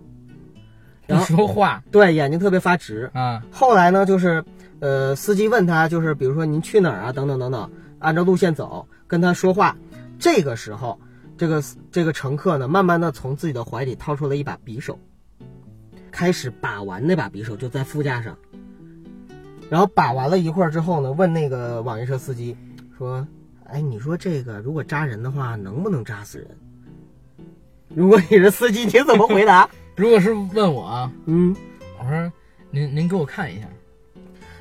[1.06, 1.82] 不然后说话。
[1.90, 3.42] 对眼睛特别发直，啊。
[3.50, 4.44] 后来呢，就是，
[4.80, 9.76] 呃，司机问他，就是比如说您去哪儿啊，等等等等，按照路线走，跟他说话。
[10.18, 10.98] 这个时候，
[11.38, 14.98] 这个这个乘客呢，慢慢的从自己的怀里掏出了一把匕首，
[16.16, 18.34] 开始把玩那把匕首，就在副驾上。
[19.68, 22.56] 然后把玩了一会儿之后呢，问那个网约车司机
[22.96, 23.26] 说
[23.68, 26.48] ：“哎，你说这个如果扎人的话，能不能扎死人？”
[27.94, 29.68] 如果你是司机，你怎么回答？
[29.94, 31.54] 如果是问我啊，嗯。
[31.98, 32.32] 我说
[32.70, 33.68] 您您给我看一下。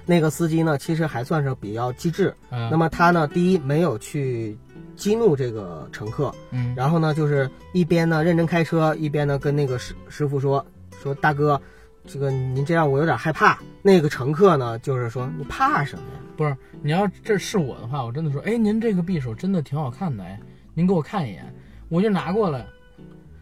[0.05, 2.35] 那个司机呢，其实还算是比较机智。
[2.49, 4.57] 嗯，那么他呢，第一没有去
[4.97, 10.65] 激怒这个乘客，嗯，然后呢，就是一边呢认真开车，一边呢跟那个师师傅说
[11.05, 11.61] 说大哥，
[12.07, 13.59] 这个您这样我有点害怕。
[13.83, 16.19] 那个乘客呢，就是说你怕什么呀？
[16.35, 20.39] 不是，你要这是我的话，我真的说，哎，您这个匕首真的挺好看的，哎，
[20.73, 21.53] 您给我看一眼，
[21.89, 22.65] 我就拿过来。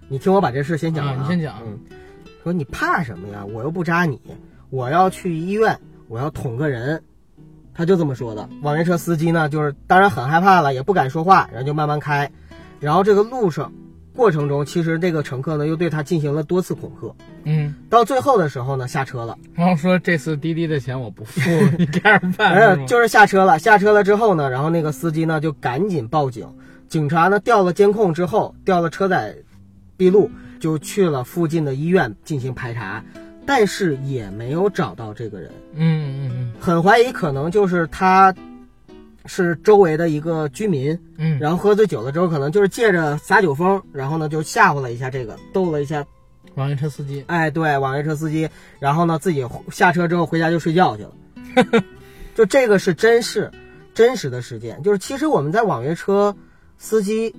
[0.10, 1.80] 你听我把这事先讲你先讲嗯，
[2.44, 3.46] 说你怕什么呀？
[3.46, 4.20] 我又不扎你，
[4.70, 7.02] 我要去医院，我要捅个人。
[7.74, 8.48] 他就这么说的。
[8.62, 12.30] 网约车司机呢，就是当然很害怕了，也不敢说话，然后就慢慢开。
[12.82, 13.72] 然后这个路上
[14.16, 17.16] 过程中，其实这个乘客呢又对他进行了多次恐吓。
[17.46, 19.38] 嗯，到最后的时候呢，下车了。
[19.54, 21.42] 然后说这次滴滴的钱我不付，
[21.78, 22.54] 你该着办。
[22.54, 23.58] 哎 是吗就是下车了。
[23.58, 26.48] 下车了之后呢，然后那个司机呢就赶紧报警。
[26.88, 29.36] 警察呢调了监控之后，调了车载
[29.98, 33.04] 闭路，就去了附近的医院进行排查，
[33.48, 35.52] 但是也没有找到这个人。
[35.74, 38.34] 嗯嗯嗯很怀疑可能就是他
[39.26, 46.06] 是周围的一个居民，嗯，然后喝醉酒了之后，可能就是借着撒酒疯，然后呢就吓唬了一下这个，逗了一下，
[46.56, 48.50] 网约车司机，哎，对，网约车司机，
[48.80, 51.14] 然后呢自己下车之后回家就睡觉去了，
[52.36, 53.52] 就这个是真事，
[53.94, 56.36] 真实的事件，就是其实我们在网约车
[56.78, 57.34] 司机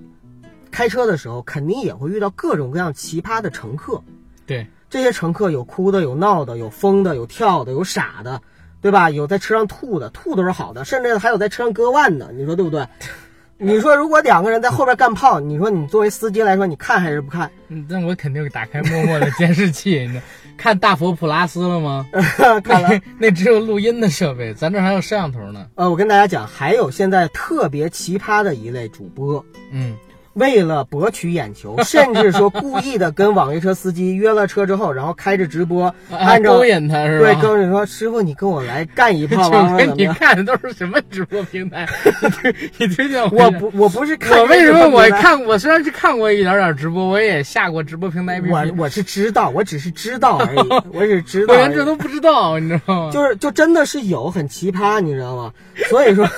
[0.70, 4.02] 开车的时候，肯定也会遇到各种各样奇葩的乘客，
[4.46, 8.40] 对，这些乘客有哭的，有闹的，有疯的，有跳的，有傻的，
[8.84, 9.08] 对吧？
[9.08, 12.86] 有在车上吐的，吐都是好的，甚至还有在车上割腕的，你说对不对？
[13.56, 17.50] 你说如果两个人在后边干炮，你说你作为司机来说，你看还是不看？
[17.68, 20.20] 嗯那我肯定打开默默的监视器，你
[20.58, 22.04] 看大佛普拉斯了吗？
[22.62, 25.66] 看了那 那只有录音的设备，咱这还有摄像头呢。
[25.76, 29.96] 呃，我跟大家讲，还有现在特别奇葩的一类主播，嗯，
[30.34, 37.32] 为了博取眼球， 甚至说故意的跟网约车司机约了车之后，然后开着直播，啊按照勾引他是吧？
[37.32, 40.06] 对勾引 说师傅，你跟我来干一炮，就完了跟你？
[40.14, 41.88] 看的都是什么直播平台？
[42.78, 45.42] 你听见我不，我不是看我为什么我看？
[45.44, 51.54] 我虽然是看过一点点直播，我也下过直播平台我我是知道，我只是知道而已，我只是知道。
[51.54, 53.10] 我连这都不知道，你知道吗？
[53.12, 55.52] 就是就真的是有很奇葩，你知道吗？
[55.88, 56.28] 所以说，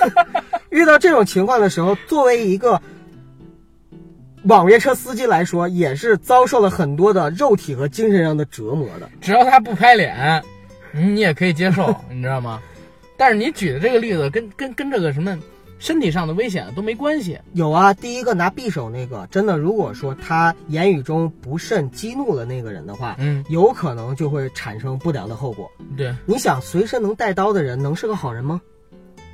[0.69, 2.81] 遇到这种情况的时候，作为一个
[4.43, 9.09] 网约车司机来说，也是遭受了很多的肉体和精神上的折磨的。
[9.19, 10.41] 只要他不拍脸，
[10.93, 12.61] 嗯你也可以接受， 你知道吗？
[13.17, 15.37] 但是你举的这个例子跟跟跟这个什么
[15.79, 17.37] 身体上的危险都没关系。
[17.53, 25.69] 有啊，第一个拿匕首那个，真的，如果说他言语中不慎激怒了那个人的话，嗯，有可能就会产生不良的后果。
[25.97, 28.61] 对，你想，随身能带刀的人能是个好人吗？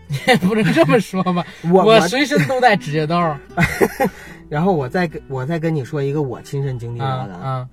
[0.07, 1.45] 你 也不能这么说吧。
[1.71, 3.37] 我我随身都带指甲刀。
[4.53, 7.67] 然后我再跟我再跟你说一个我亲身经历啊到的，啊，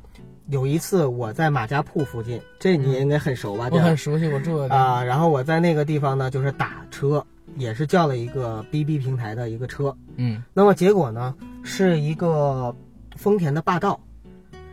[0.49, 3.69] 有一次我在马家铺附近，这你应该很熟吧？
[3.71, 4.95] 我很熟悉，我住的地方。
[4.95, 7.23] 啊、然后我在那个地方呢，就是打车，
[7.57, 9.95] 也是叫了一个 BB 平台的一个车。
[10.17, 12.75] 嗯那么结果呢，是一个
[13.15, 14.01] 丰田的霸道，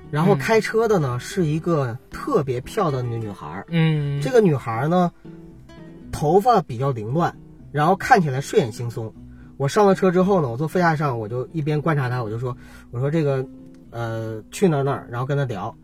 [0.09, 3.65] 然后嗯开车的呢是一个特别漂亮的女孩儿。
[3.67, 5.11] 嗯，这个女孩儿呢，
[6.13, 7.35] 头发比较凌乱，
[7.73, 9.11] 然后看起来睡眼惺忪。
[9.57, 12.55] 我上了车之后呢，我坐副驾上，我就一边观察他，我就说，
[12.91, 13.45] 我说这个，
[13.89, 15.75] 呃，去哪儿哪儿，然后跟他聊，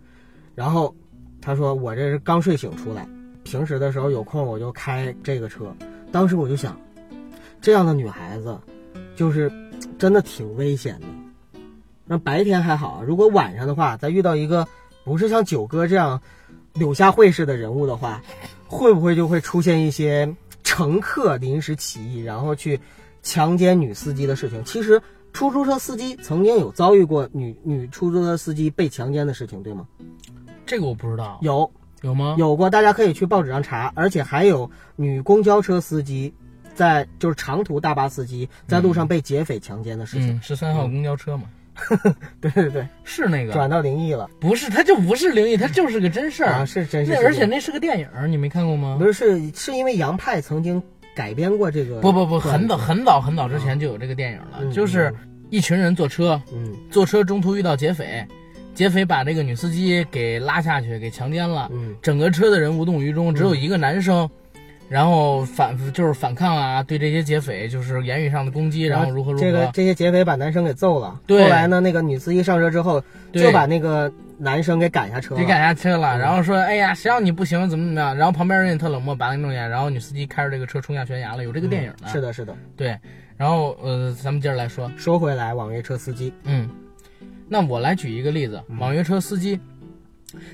[0.53, 0.95] 然后
[1.41, 3.07] 他说我这是刚睡醒出来，
[3.43, 5.76] 平时的时候有空我就开这个车。
[6.11, 6.80] 当时我就想，
[7.59, 8.55] 这样的女孩子，
[9.15, 9.51] 就是
[9.97, 11.07] 真的挺危险的。
[12.05, 14.67] 那白天还好，如果晚上的话，再遇到一个
[15.03, 16.21] 不是像九哥这样
[16.74, 18.21] 柳下惠式的人物的话，
[18.67, 20.32] 会不会就会出现一些
[20.63, 22.80] 乘客临时起意，然后去
[23.24, 24.63] 强奸女司机的事情？
[24.63, 25.01] 其实
[25.32, 29.88] 出租车司机曾经有遭遇过女女出租车司机被强奸的事情，对吗？
[30.65, 31.71] 这个我不知道，有
[32.01, 32.36] 有吗？
[32.38, 36.34] 有过，大家可以去报纸上查，而且还有女公交车司机
[36.76, 40.36] 在就是长途大巴司机在路上被劫匪强奸的事情。
[40.36, 41.43] 嗯，十三号公交车嘛，
[42.39, 46.65] 对对对，是那个，转到灵异了不是，它就不是灵异，它就是个真事儿啊，。
[46.65, 49.05] 是真事件，而且那是个电影，你没看过吗不？
[49.05, 50.82] 是是是因为杨派曾经
[51.16, 55.14] 改编过这个不不不，很早很早很早之前就有这个电影了，嗯就是
[55.49, 58.26] 一群人坐车，嗯坐车中途遇到劫匪，
[58.74, 64.30] 劫匪把这个女司机给拉下去，给强奸了，嗯整个车的人无动于衷，只有一个男生。
[64.89, 69.43] 然后反就是反抗啊，对这些劫匪就是言语上的攻击，然后如何如何。
[69.43, 71.20] 这个这些劫匪把男生给揍了。
[71.26, 73.01] 对后来呢，那个女司机上车之后，
[73.32, 75.42] 就把那个男生给赶下车了。
[75.42, 81.96] 给赶下车了，嗯然后说：“哎呀，谁让你不行，怎么怎么样？”然后旁边人也特冷漠，把他弄下，然后女司机开着这个车冲下悬崖了，有这个电影呢。
[82.04, 82.56] 嗯是的，是的。
[82.76, 82.98] 对。
[83.36, 86.70] 然后呃，咱们接着来说，说回来，网约车司机，嗯，
[87.50, 89.60] 那我来举一个例子，嗯网约车司机，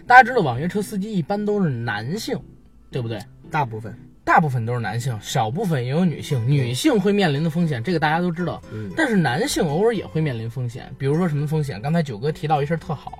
[0.08, 2.40] 大家知道网约车司机一般都是男性，
[2.90, 3.20] 对不对？
[3.52, 6.48] 大部分，大部分都是男性，小部分也有女性。
[6.48, 8.62] 女性会面临的风险，这个大家都知道。
[8.72, 11.82] 嗯但是男性偶尔也会面临风险，比如说什么风险？
[11.82, 13.20] 刚才九哥提到一事儿特好，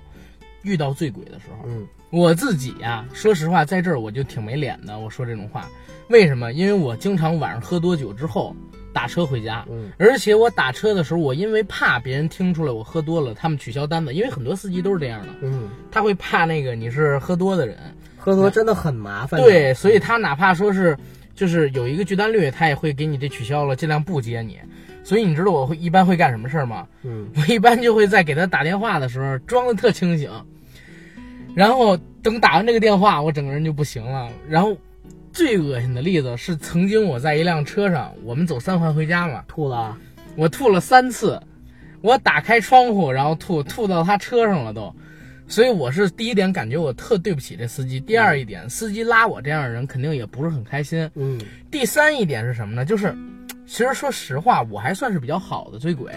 [0.62, 4.98] 遇到醉鬼的时候，嗯我自己呀、说实话，在这儿我就挺没脸的。
[4.98, 5.68] 我说这种话，
[6.08, 6.52] 为什么？
[6.52, 8.52] 因为我经常晚上喝多酒之后
[8.92, 17.78] 打车回家，嗯而且我打车的时候，我因为怕别人听出来我喝多了，他们取消单子，因为很多司机都是这样的，嗯，他会怕那个你是喝多的人，
[18.16, 19.40] 喝多真的很麻烦。
[19.40, 20.98] 对，所以他哪怕说是
[21.36, 24.58] 就是有一个拒单率，他也会给你这取消了，尽量不接你。
[25.02, 26.86] 所以你知道我会一般会干什么事儿吗？
[27.02, 30.30] 嗯我一般就会在给他打电话的时候装的特清醒，
[31.54, 34.28] 然后等打完这个电话，我整个人就不行了。
[34.48, 34.76] 然后
[35.32, 39.96] 最恶心的例子是，曾经我在一辆车上，我们走三环回家嘛，吐了。
[40.36, 41.40] 我吐了三次，
[42.02, 44.94] 我打开窗户然后吐，吐到他车上了都。
[45.50, 51.10] 所以我是第一点感觉我特对不起这司机，第二一点，司机拉我这样的人肯定也不是很开心。
[51.16, 51.40] 嗯
[51.72, 52.84] 第三一点是什么呢？
[52.84, 53.12] 就是
[53.66, 56.12] 其实说实话，我还算是比较好的追鬼。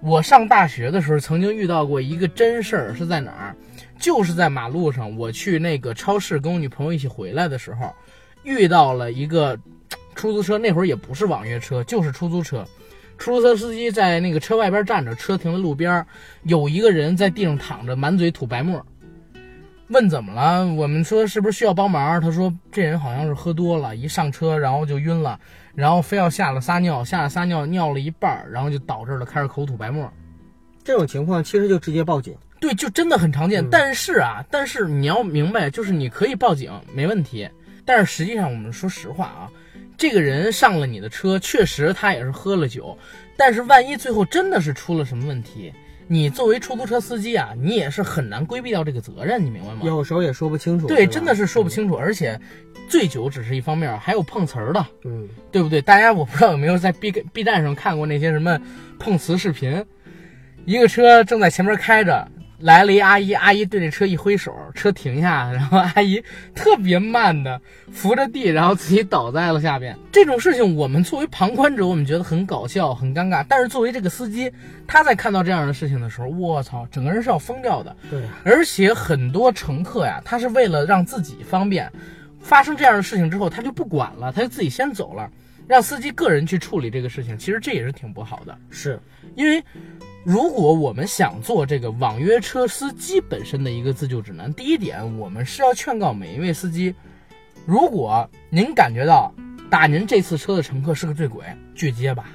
[0.00, 3.56] 我上大学的时候曾经遇到过一个真事儿，是在哪儿？
[4.00, 7.94] 就是在马路上，我去那个超市跟我女朋友一起回来的时候，
[8.42, 9.56] 遇到了一个
[10.16, 12.66] 出租车，那会儿也不是网约车，就是出租车。
[13.18, 16.04] 出租车司机在那个车外边站着，车停在路边，
[16.42, 18.84] 有一个人在地上躺着，满嘴吐白沫。
[19.88, 20.66] 问怎么了？
[20.66, 22.20] 我们说是不是需要帮忙？
[22.20, 25.38] 他说这人好像是喝多了，一上车然后就晕了，
[25.74, 30.10] 然后非要下了撒尿，下了撒尿尿了一半儿，然后就倒这儿了，开始口吐白沫。
[30.82, 32.34] 这种情况其实就直接报警。
[32.60, 33.62] 对，就真的很常见。
[33.62, 37.48] 嗯但是啊，但是你要明白，就是你可以报警，没问题。
[37.84, 39.50] 但是实际上，我们说实话啊，
[39.96, 42.96] 这个人上了你的车，确实他也是喝了酒，
[43.36, 45.72] 但是万一最后真的是出了什么问题，
[46.08, 49.80] 你作为出租车司机啊，你也是很难规避掉这个责任，你明白吗？
[49.84, 50.86] 有时候也说不清楚。
[50.86, 51.68] 对，吧真的是说不。
[51.68, 52.38] 清楚，而且
[52.88, 55.80] 醉酒只是一方面，还有碰瓷儿的，嗯，对不对？
[55.80, 58.60] 大家我不知道有没有在 B B 站上看过那些什么
[58.98, 59.84] 碰瓷视频，
[60.64, 62.28] 一个车正在前面开着，
[62.64, 67.60] 来了一阿姨，阿姨对这车一挥手，车停下，然后阿姨特别慢的
[67.92, 69.94] 扶着地，然后自己倒在了下边。
[70.10, 74.50] 这种事情，我们作为旁观者，我们觉得很搞笑、很尴尬，但是作为这个司机，
[74.86, 77.94] 他在看到这样的事情的时候，我操，整个人是要疯掉的。
[78.10, 81.92] 对，而且很多乘客呀，他是为了让自己方便，
[82.40, 85.30] 发生这样的事情之后，他就不管了，他就自己先走了，
[85.68, 87.36] 让司机个人去处理这个事情。
[87.36, 88.98] 其实这也是挺不好的，是
[89.34, 89.62] 因为
[90.24, 96.94] 如果我们想做这个网约车司机本身的一个自救指南，第一点，我们是要劝告每一位司机，
[97.66, 99.30] 如果您感觉到
[99.68, 101.44] 打您这次车的乘客是个醉鬼，
[101.74, 102.30] 拒接吧，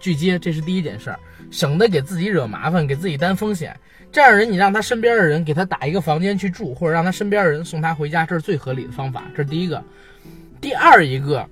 [0.00, 1.20] 拒接，这是第一件事儿，
[1.52, 3.78] 省得给自己惹麻烦，给自己担风险。
[4.10, 9.22] 这样人，你让他身边的人给他打一个房间去住，或者让他身边的人送他回家，这是最合理的方法。
[9.36, 9.80] 这是第一个。
[10.60, 11.48] 第二一个，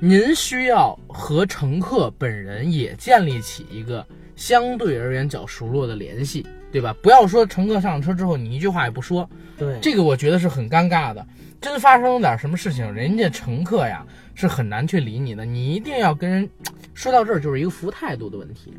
[0.00, 4.04] 您需要和乘客本人也建立起一个
[4.40, 6.96] 相对而言较熟络的联系，对吧？
[7.02, 9.28] 不要说乘客上车之后你一句话也不说，
[9.58, 11.24] 对，这个我觉得是很尴尬的。
[11.60, 14.02] 真发生了点什么事情，人家乘客呀
[14.34, 15.44] 是很难去理你的。
[15.44, 16.48] 你一定要跟人
[16.94, 18.72] 说到这儿，就是一个服务态度的问题。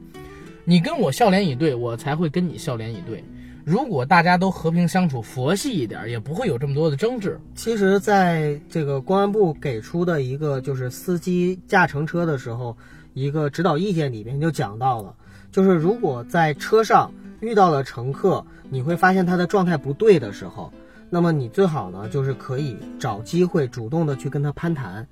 [0.66, 3.24] 你跟我笑脸以对，我才会跟你笑脸以对。
[3.64, 7.40] 如果大家都和平相处、佛系一点，也不会有这么多的争执。
[7.54, 12.76] 其实，在这个公安部给出的一个就是司机驾乘车的时候，
[13.14, 15.16] 一个指导意见里面就讲到了，
[15.52, 20.72] 就是如果在车上遇到了乘客，你会发现他的状态不对的时候，
[21.10, 25.06] 那么你最好呢就是可以找机会主动的去跟他攀谈，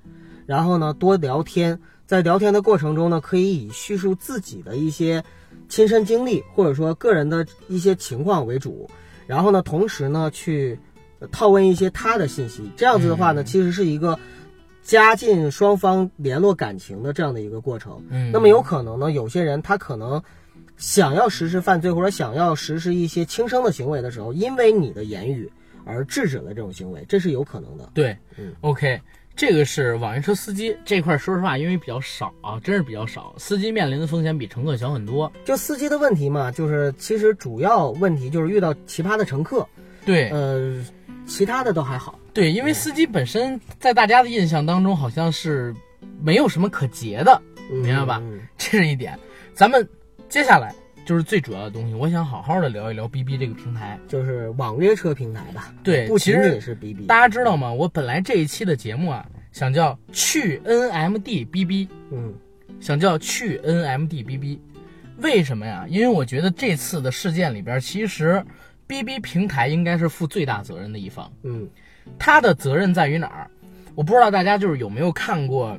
[0.46, 5.22] 然后呢多聊天，在聊天的过程中呢，可以以叙述自己的一些
[5.68, 8.88] 亲身经历或者说个人的一些情况为主，
[9.26, 10.78] 然后呢，同时呢去
[11.18, 14.18] 呃套问一些他的信息，这样子的话呢，其实是一个
[14.90, 18.04] 加进双方联络感情的这样的一个过程。
[18.10, 20.20] 嗯那么有可能呢，有些人他可能
[20.76, 25.48] 想要实施犯罪或者想要实施一些轻生的行为的时候，因为你的言语
[25.84, 27.88] 而制止了这种行为，这是有可能的。
[27.94, 29.00] 对嗯，OK，
[29.36, 35.32] 这个是网约车司机这块，说实话，因为比较少啊，真是比较少，司机面临的风险比乘客小很多。
[35.44, 39.64] 就司机的问题嘛，就是其实主要问题就是遇到奇葩的乘客，
[40.04, 40.84] 对，呃，
[41.28, 42.18] 其他的都还好。
[42.32, 45.74] 对，因为司机本身在大家的印象当中好像是
[46.20, 48.18] 没有什么可劫的，明白吧？
[48.22, 49.18] 嗯这是一点。
[49.54, 49.86] 咱们
[50.28, 50.74] 接下来
[51.04, 53.98] 就是最主要的东西，我想好好的聊一聊 B B 这个平台。
[54.06, 57.72] 就是网约车平台吧，对不仅其实仅是 BB，大家知道吗？
[57.72, 62.32] 我本来这一期的节目啊，想叫去 NMD BB，嗯，
[62.80, 64.60] 想叫去 NMD BB，
[65.18, 65.84] 为什么呀？
[65.88, 68.44] 因为我觉得这次的事件里边，其实
[68.86, 71.32] BB 平台应该是负最大责任的一方。
[71.42, 71.68] 嗯，
[72.18, 73.50] 它的责任在于哪儿？
[73.94, 75.78] 我不知道大家就是有没有看过，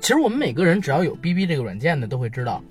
[0.00, 2.62] 其实我们每个人只要有 BB 这个软件的都会知道，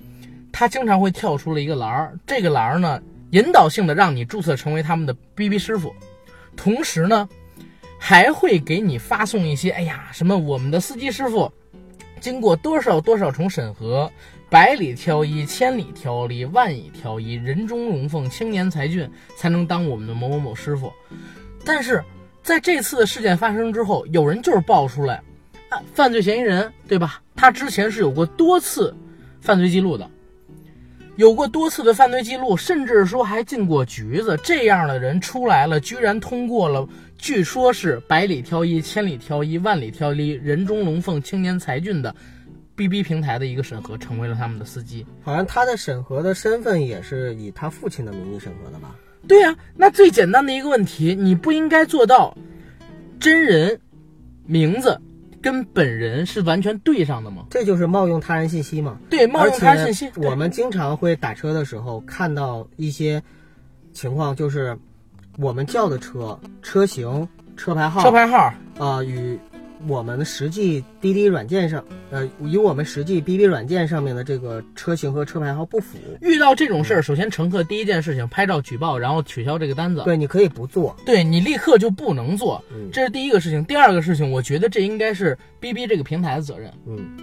[0.52, 5.94] 它经常会跳出了一个栏儿，这个栏儿呢引导性的让你注册成为他们的 BB 师傅，
[6.56, 7.28] 同时呢
[7.98, 11.50] 还会给你发送一些，哎呀，什么我们的司机师傅
[12.20, 14.10] 经过多少多少重审核。
[14.50, 20.92] 百里挑一，千里挑一，万里挑一，人中龙凤，青年才俊，才能当我们的某某某师傅。
[21.64, 22.04] 但是
[22.42, 25.22] 在这次的事件发生之后，有人就是爆出来，
[25.94, 27.22] 犯罪嫌疑人对吧？
[27.36, 28.94] 他之前是有过多次
[29.40, 30.10] 犯罪记录的，
[31.16, 34.36] 有过多次的犯罪记录，甚至说还进过局子。
[34.42, 42.14] 这样的人出来了，居然通过了，据说是百里挑一、千里挑一、万里挑一，人中龙凤、青年才俊的
[42.74, 45.06] BB 平台的一个审核，成为了他们的司机。
[45.22, 48.96] 好像他的审核的身份也是以他父亲的名义审核的吧？
[49.28, 52.36] 对呀、那最简单的一个问题，你不应该做到
[53.20, 53.80] 真人
[54.44, 55.00] 名字
[55.40, 57.46] 跟本人是完全对上的吗？
[57.50, 58.98] 这就是冒用他人信息嘛。
[59.08, 63.22] 对，冒用他人信息，我们经常会打车的时候看到一些
[63.92, 64.76] 情况，就是
[65.38, 69.38] 我们叫的车车型、车牌号、车牌号啊、与
[69.88, 75.98] 我们实际滴滴软件上，呃，与我们实际滴滴软件上面的这个车型和车牌号不符。
[76.20, 80.02] 遇到这种事儿，首先乘客第一件事情拍照举报，然后取消这个单子。
[80.04, 80.96] 对，你可以不做。
[81.04, 83.64] 对你立刻就不能做，嗯这是第一个事情。
[83.64, 86.72] 第二个事情，我觉得这应该是哔哔这个平台的责任。
[86.86, 87.16] 嗯，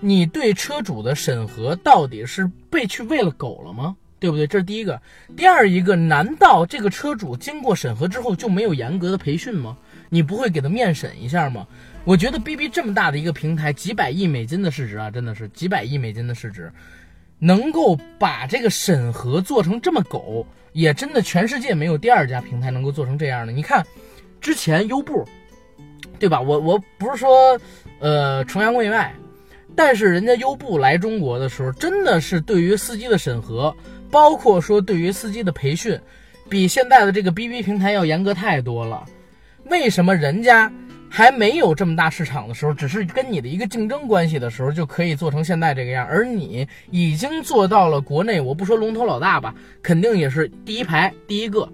[0.00, 3.96] 你对车主的审核到底是被去喂了狗了吗？
[4.18, 4.46] 对不对？
[4.46, 5.00] 这是第一个。
[5.36, 9.76] 第二一个，难道这个车主经过审核之后就没有严格的培训吗？
[10.08, 11.66] 你不会给他面审一下吗？
[12.06, 16.72] 我觉得 B B 这么大的一个平台，几百亿美金的市值啊，真的是几百亿美金的市值，
[17.40, 23.52] 能够把这个审核做成这么狗，也真的全世界没有第二家平台能够做成这样的。
[23.52, 23.84] 你看，
[24.40, 25.26] 之前优步，
[26.20, 26.40] 对吧？
[26.40, 27.60] 我我不是说
[27.98, 29.12] 呃崇洋媚外，
[29.74, 33.76] 但是人家优步来中国的时候，真的是对于司机的审核，
[34.12, 36.00] 包括说对于司机的培训，
[36.48, 39.04] 比现在的这个 B B 平台要严格太多了。
[39.64, 40.72] 为什么人家
[41.08, 51.68] 还没有这么大市场的时候，只是跟你的一个竞争关系的时候，就可以做成现在这个样，而你已经做到了国内，我不说龙头老大吧，肯定也是第一排第一个。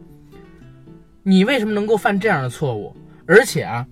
[1.25, 2.95] 你为什么能够犯这样的错误？
[3.27, 3.87] 而且啊，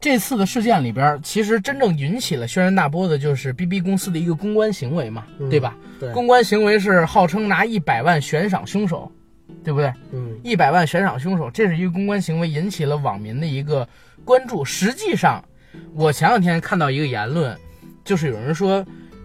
[0.00, 5.76] 这次的事件里边，其实真正引起了轩然大波的就是 B B 公司的一个公关行为嘛，嗯对吧？
[6.00, 9.10] 对，公关行为是号称拿一百万悬赏凶手，
[9.62, 9.92] 对不对？
[10.12, 13.88] 嗯一百万悬赏凶手，这是一个公关行为，引起了网民的一个
[14.24, 14.64] 关注。
[14.64, 15.44] 实际上，
[15.94, 17.58] 我前两天看到一个言论，
[18.04, 18.84] 就是有人说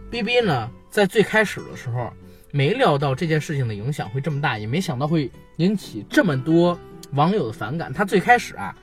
[0.09, 2.11] ，B B 呢在最开始的时候
[2.51, 6.77] 没料到这件事情的影响会这么大，也没想到会引起这么多
[7.13, 7.91] 网友的反感。
[7.91, 8.75] 他最开始啊，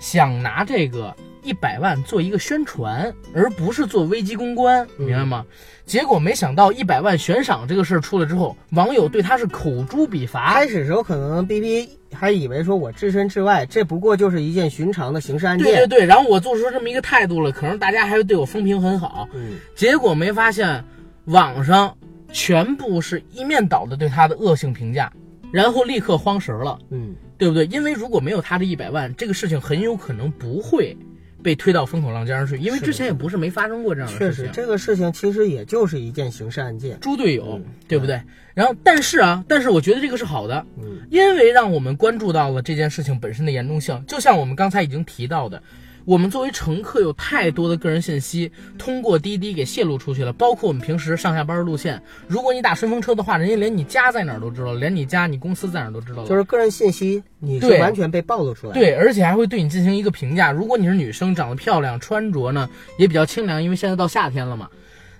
[0.00, 5.46] 想拿这个一百万做一个宣传，而不是做危机公关，嗯明白吗？
[5.86, 10.54] 结果没想到一百万悬赏这个事儿出来之后，网友对他是口诛笔伐。
[10.54, 15.66] 开始时候可能 B B 还以为说我置身事外，这不过就是一件寻常的刑事案件。
[15.66, 19.28] 对对对，然后我做出这么一个态度了，可能大家还会对我风评很好。
[19.34, 20.84] 嗯，结果没发现，
[21.24, 21.96] 网上
[22.32, 25.12] 全部是一面倒的对他的恶性评价，
[25.50, 27.64] 然后立刻慌神了，嗯，对不对？
[27.66, 30.94] 因为如果没有他这一百万，这个事情很有可能不会
[31.42, 34.50] 被推到风口浪尖上去，因为之前也不是没发生过这样的事情确实。
[34.52, 37.00] 这个事情其实也就是一件刑事案件。
[37.00, 38.20] 猪队友嗯，对不对？
[38.52, 44.04] 然后，但是啊，但是我觉得这个是好的，嗯因为让我们关注到了这件事情本身的严重性。
[44.06, 45.62] 就像我们刚才已经提到的，
[46.04, 52.02] 我们作为乘客有太多的个人信息通过滴滴给泄露出去了，包括我们平时上下班的路线。
[52.26, 56.28] 如果你打顺风车的话，人家连你家在哪儿都知道，连你家、你公司在哪儿都知道了。
[56.28, 58.80] 就是个人信息，你是完全被暴露出来的。
[58.80, 60.50] 对，而且还会对你进行一个评价。
[60.50, 64.68] 如果你是女生，长得漂亮，穿着呢也比较清凉，因为现在到夏天了嘛，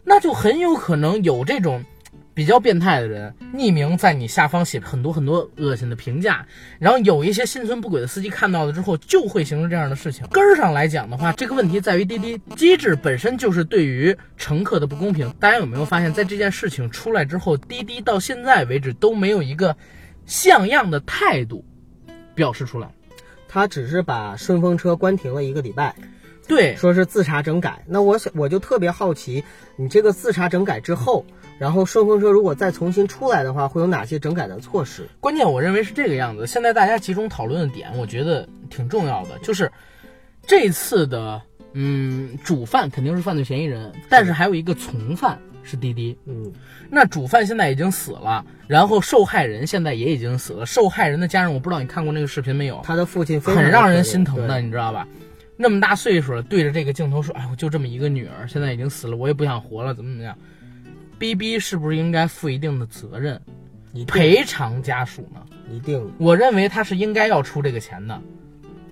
[0.05, 1.85] 那就很有可能有这种
[2.33, 6.47] 比较变态的人匿名在你下方写很多很多恶心的评价，
[6.79, 10.27] 然后有一些心存不轨的司机看到了之后，就会形成这样的事情。
[10.31, 15.35] 根儿上来讲的话，这个问题在于滴滴机制本身就是对于乘客的不公平。
[15.39, 19.77] 大家有没有发现，在这件事情出来之后，滴滴到现在为止都没有一个
[20.25, 21.65] 像样的态度
[22.35, 22.89] 表示出来。
[23.49, 25.97] 他只是把顺风车关停了一个礼拜，
[26.47, 27.85] 对，说是自查整改。
[27.89, 29.43] 那我想我就特别好奇，
[29.75, 31.27] 你这个自查整改之后，
[31.61, 35.07] 然后顺风车如果再重新出来的话，会有哪些整改的措施？
[35.21, 36.47] 关键我认为是这个样子。
[36.47, 39.71] 现在大家集中讨论的点，我觉得挺重要的，就是
[40.47, 41.39] 这次的，
[41.75, 46.17] 嗯，主犯肯定是犯罪嫌疑人，但是还有一个从犯是滴滴。
[46.25, 46.51] 嗯，
[46.89, 50.65] 那主犯现在已经死了，然后受害人现在也已经死了。
[50.65, 52.81] 受害人的家人，我不知道你看过那个视频没有？
[52.83, 55.07] 他的父亲很让人心疼的，你知道吧？
[55.59, 60.35] 那么大岁数了，对着这个镜头说：“哎，我就这么一个女儿，现在已经死了，我也不想活了，怎么怎么样
[61.21, 63.39] ？”B B 是不是应该负一定的责任，
[64.07, 65.41] 赔偿家属呢？
[65.71, 68.19] 一定我认为他是应该要出这个钱的。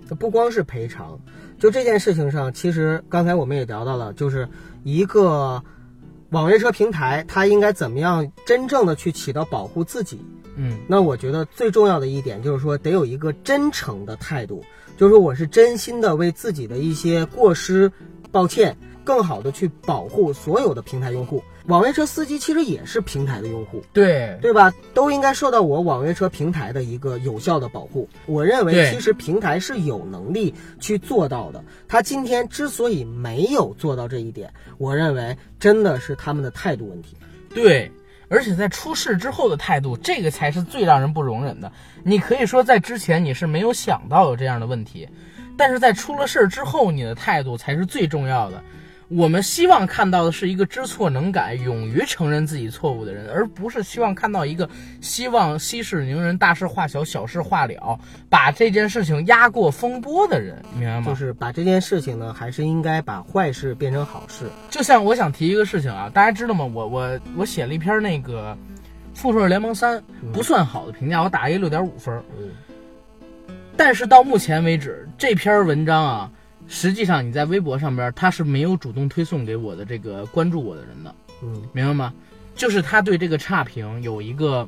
[0.07, 1.19] 这不光是赔偿，
[1.59, 4.47] 就这件事情上，其实刚才我们也聊到了，就是
[4.83, 5.61] 一个
[6.29, 10.19] 网约车平台，它应该怎么样真正的去起到保护自己。
[10.55, 14.63] 嗯，那我觉得最重要的一点就是说，得有一个真诚的态度，
[14.97, 17.91] 就是说我是真心的为自己的一些过失
[18.31, 21.43] 抱歉，更好的去保护所有的平台用户。
[21.69, 24.73] 网约车司机其实也是平台的用户，对，对吧？
[24.95, 28.09] 都应该受到我网约车平台的一个有效的保护。
[28.25, 31.63] 我认为，其实平台是有能力去做到的。
[31.87, 37.15] 他今天之所以没有做到这一点，我认为真的是他们的态度问题。
[37.53, 37.91] 对，
[38.29, 41.71] 而且在出事之后的态度，这个才是最让人不容忍的。
[42.03, 45.07] 你可以说在之前你是没有想到有这样的问题，
[45.55, 48.63] 但是在出了事儿之后，你的态度才是最重要的。
[49.09, 54.69] 我们希望看到的是一个知错能改、勇于承认自己错误的人，而不是希望看到一个
[55.01, 57.99] 希望息事宁人、大事化小、小事化了，
[58.29, 61.05] 把这件事情压过风波的人，明白吗？
[61.07, 64.45] 就是把这件事情呢，还是应该把坏事变成好事。
[64.69, 66.63] 就像我想提一个事情啊，大家知道吗？
[66.63, 68.55] 我我我写了一篇那个
[69.19, 69.97] 《复仇者联盟三》
[70.31, 72.15] 不算好的评价，我打了一个六点五分。
[72.37, 72.49] 嗯，
[73.75, 76.31] 但是到目前为止，这篇文章啊，
[76.69, 81.13] 实际上你在微博上边，他是没有主动推送给我的这个关注我的人的，
[81.43, 82.13] 嗯，明白吗？
[82.55, 84.67] 就是他对这个差评有一个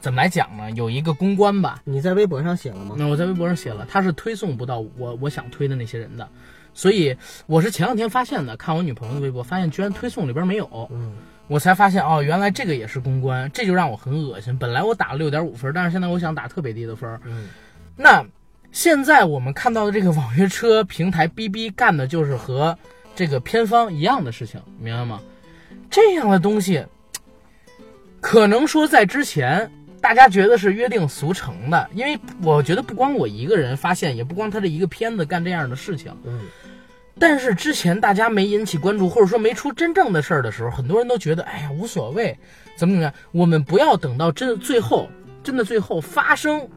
[0.00, 0.70] 怎么来讲呢？
[0.72, 1.82] 有一个公关吧。
[1.84, 2.94] 你在微博上写了吗？
[2.98, 6.28] 那我在微博上写了，他是推送不到我我想推的那些人的，
[6.72, 7.16] 所以
[7.46, 11.12] 我是前两天发现的，看我女朋友的微博，发现居然推送里边没有，嗯，
[11.48, 14.56] 我才发现哦，原来这个也是公关，这就让我很恶心。
[14.56, 17.48] 本来我打了六点五分，但是现在我想打特别低的分，嗯，
[17.96, 18.24] 那
[18.70, 22.78] 现在我们看到的这个网约车平台 BB 干的就是和
[23.16, 25.20] 这个偏方一样的事情，明白吗？
[25.90, 26.84] 这样的东西，
[28.20, 36.42] 可能说在之前大家觉得是约定俗成的，因为我觉得不光我一个人发现，也不光他这一个片子干这样的事情，嗯，
[37.18, 42.38] 但是之前大家没引起关注，或者说没出真正的事儿的时候，很多人都觉得，哎呀无所谓，
[42.76, 43.12] 怎么怎么样。
[43.32, 45.08] 我们不要等到真最后
[45.42, 46.68] 真的最后发生，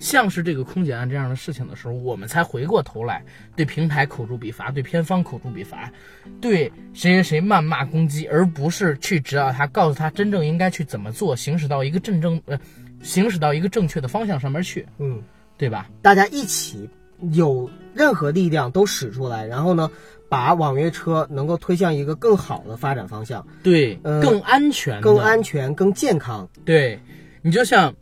[0.00, 3.22] 像是这个空姐案这样的事情的时候，我们才回过头来
[3.54, 5.92] 对平台口诛笔伐，对偏方口诛笔伐，
[6.40, 12.58] 对谁谁谁谩骂攻击，而不是去指导他，告诉他真正应该去怎么做，行驶到一个正正呃，
[13.02, 15.22] 行驶到一个正确的方向上面去，嗯，
[15.56, 15.88] 对吧？
[16.00, 16.88] 大家一起
[17.32, 19.90] 有任何力量都使出来，然后呢，
[20.30, 26.48] 把网约车能够推向一个更好的发展方向，对，呃更安全，更安全、更健康。
[26.64, 26.98] 对，
[27.42, 27.94] 你就像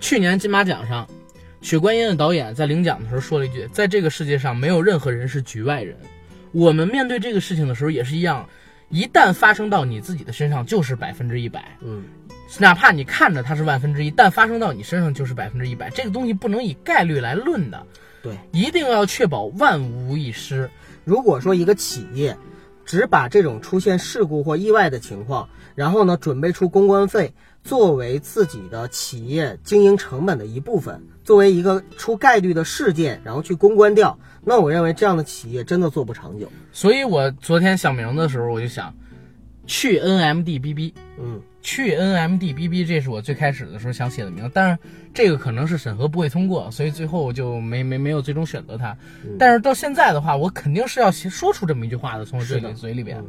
[0.00, 1.08] 去年金马奖上，
[1.62, 5.96] 雪观音的导演在领奖的时候说了一句：“在这个世界上，没有任何人是局外人。”
[6.52, 8.48] 我们面对这个事情的时候也是一样，
[8.88, 11.76] 一旦发生到你自己的身上，就是百分之一百。
[11.80, 12.02] 嗯，
[12.58, 15.90] 哪怕你看着它是万分之一，但发生到你身上就是百分之一百。
[15.90, 17.86] 这个东西不能以概率来论的，
[18.22, 20.68] 对，一定要确保万无一失。
[21.04, 22.36] 如果说一个企业
[22.84, 27.32] 只把这种出现事故或意外的情况，然后呢准备出公关费
[27.62, 36.50] 作为自己的企业经营成本的一部分，作为一个出概率的事件，然后去公关掉，那我认为这样的企业真的做不长久。
[36.72, 38.94] 所以我昨天想名的时候，我就想
[39.66, 40.92] 去 NMDBB。
[41.22, 44.78] 嗯，去 NMDBB，这是我最开始的时候想写的名字，但是
[45.12, 48.96] 这个可能是审核不会通过，所以最后我就没没没有最终选择它。
[49.22, 53.22] 嗯但是到现在的话，我肯定是要写说出这么一句话的，从我嘴是的里嘴里边。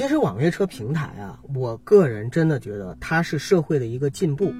[0.00, 4.54] 其实网约车平台啊，我个人真的觉得它是社会的一个进步。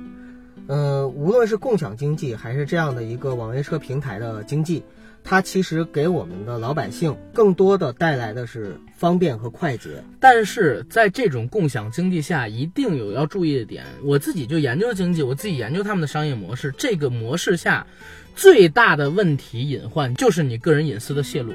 [0.66, 4.82] 呃，无论是共享经济还是这样的一个网约车平台的经济，
[5.24, 10.04] 它其实给我们的老百姓更多的带来的是方便和快捷。
[10.20, 13.86] 但是在这种共享经济下，一定有要注意的点。
[14.04, 16.70] 我自己就研究经济，我自己研究他们的商业模式。
[16.76, 17.86] 这个模式下，
[18.36, 21.54] 最大的问题隐患就是你个人隐私的泄露。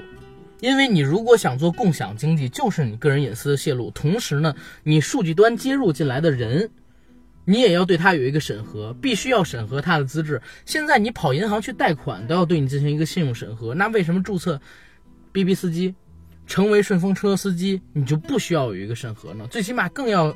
[0.66, 3.92] 因为你如果想做共享经济，就是你个人隐私的泄露。
[3.92, 6.72] 同时呢，你数据端接入进来的人，
[7.46, 10.42] 你也要对他有一个审核，必须要审核他的资质。
[10.66, 14.60] 现在你跑银行去贷款都要对你进行一个信用审核，那为什么注册
[15.32, 15.94] BB 司机？
[16.48, 19.48] 成为顺风车司机，你就不需要有一个审核呢？
[19.50, 20.36] 最起码更要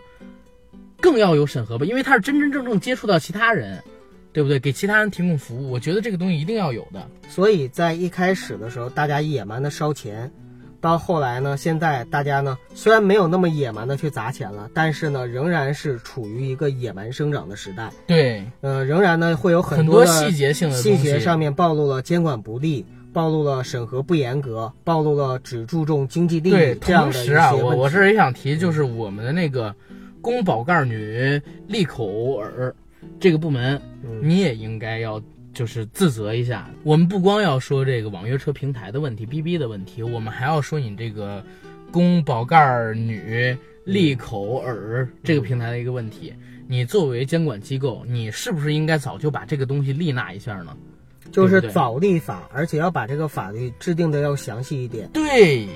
[1.00, 3.84] 更要有审核吧，因为他是真真正正接触到其他人，
[4.32, 4.60] 对不对？
[4.60, 7.08] 给其他人提供服务，我觉得这个东西一定要有的。
[7.30, 10.32] 所以在一开始的时候，大家野蛮的烧钱，
[10.82, 17.92] 到后来呢，现在大家呢虽然没有那么野蛮的去砸钱了，但是呢，仍然是处于一个野蛮生长的时代。
[18.08, 29.76] 对，呃，仍然呢会有很多的细节性的细节上面暴露了监管不力，暴露了审核不严格，暴露了只注重经济利，益这样的一些同时啊，我我这儿也想提，就是我们的那个
[30.22, 32.74] 宫保盖女利口耳
[33.20, 35.22] 这个部门，嗯你也应该要
[35.54, 36.70] 就是自责一下。
[36.84, 41.44] 我们不光要说这个网约车平台的问题、B B 的问题，我们还要说你这个
[41.92, 46.34] 公宝盖女利口耳这个平台的一个问题。
[46.68, 50.78] 你作为监管机构，你是不是应该早就把这个东西立纳一下呢？
[51.32, 55.08] 就是早立法，而且要把这个法律制定的要详细一点。
[55.14, 55.68] 对，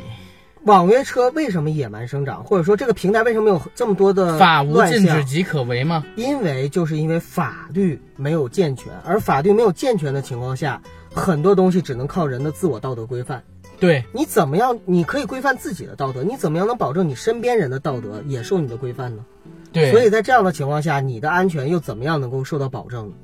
[0.66, 4.82] 网约车为什么野蛮生长，或者说这个平台为什么有这么多的法无？
[4.86, 6.06] 禁止即可为吗。
[6.16, 10.82] 因为就是因为法律没有健全，而法律没有健全的情况下，
[11.14, 13.44] 很多东西只能靠人的自我道德规范。
[13.80, 14.80] 对，你怎么样？
[14.86, 19.26] 你可以规范自己的道德，你怎么样能保证你身边人的道德也受你的规范呢？
[19.74, 23.16] 对，所以在这样的情况下，你的安全又怎么样能够受到保证呢？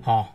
[0.00, 0.34] 好，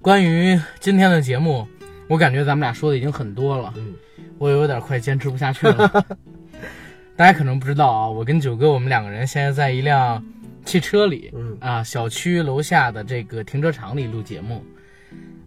[0.00, 1.66] 关于今天的节目，
[2.06, 3.94] 我感觉咱们俩说的已经很多了，嗯，
[4.38, 6.04] 我有点快坚持不下去了。
[7.16, 10.24] 大家可能不知道啊，我跟九哥我们两个人现在在一辆
[10.64, 14.62] 汽车里，嗯啊，小区楼下的这个停车场里录节目，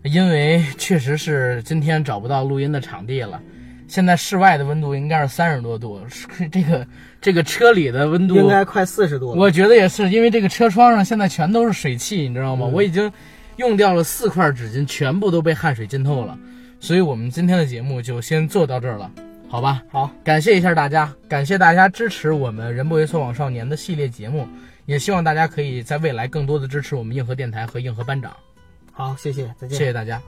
[0.04, 3.42] 因为确实是今天找不到录音的场地了。
[3.88, 6.88] 现在室外的温度应该是三十多度，是这个
[7.22, 9.40] 这个车里的温度应该快四十度了。
[9.40, 12.68] 我觉得也是，因为这个车窗上现在全都是水汽，你知道吗？
[12.68, 13.12] 嗯我已经
[13.58, 16.38] 用掉了四块纸巾，全部都被汗水浸透了。
[16.82, 19.10] 所以我们今天的节目就先做到这儿了，
[19.48, 19.84] 好吧？
[19.92, 24.48] 好，感谢一下大家，感谢大家支持我们“人不为所往少年”的系列节目，
[24.88, 28.36] 也希望大家可以在未来更多的支持我们硬核电台和硬核班长。
[28.92, 29.78] 好，谢谢，再见。
[29.78, 30.20] 谢谢大家。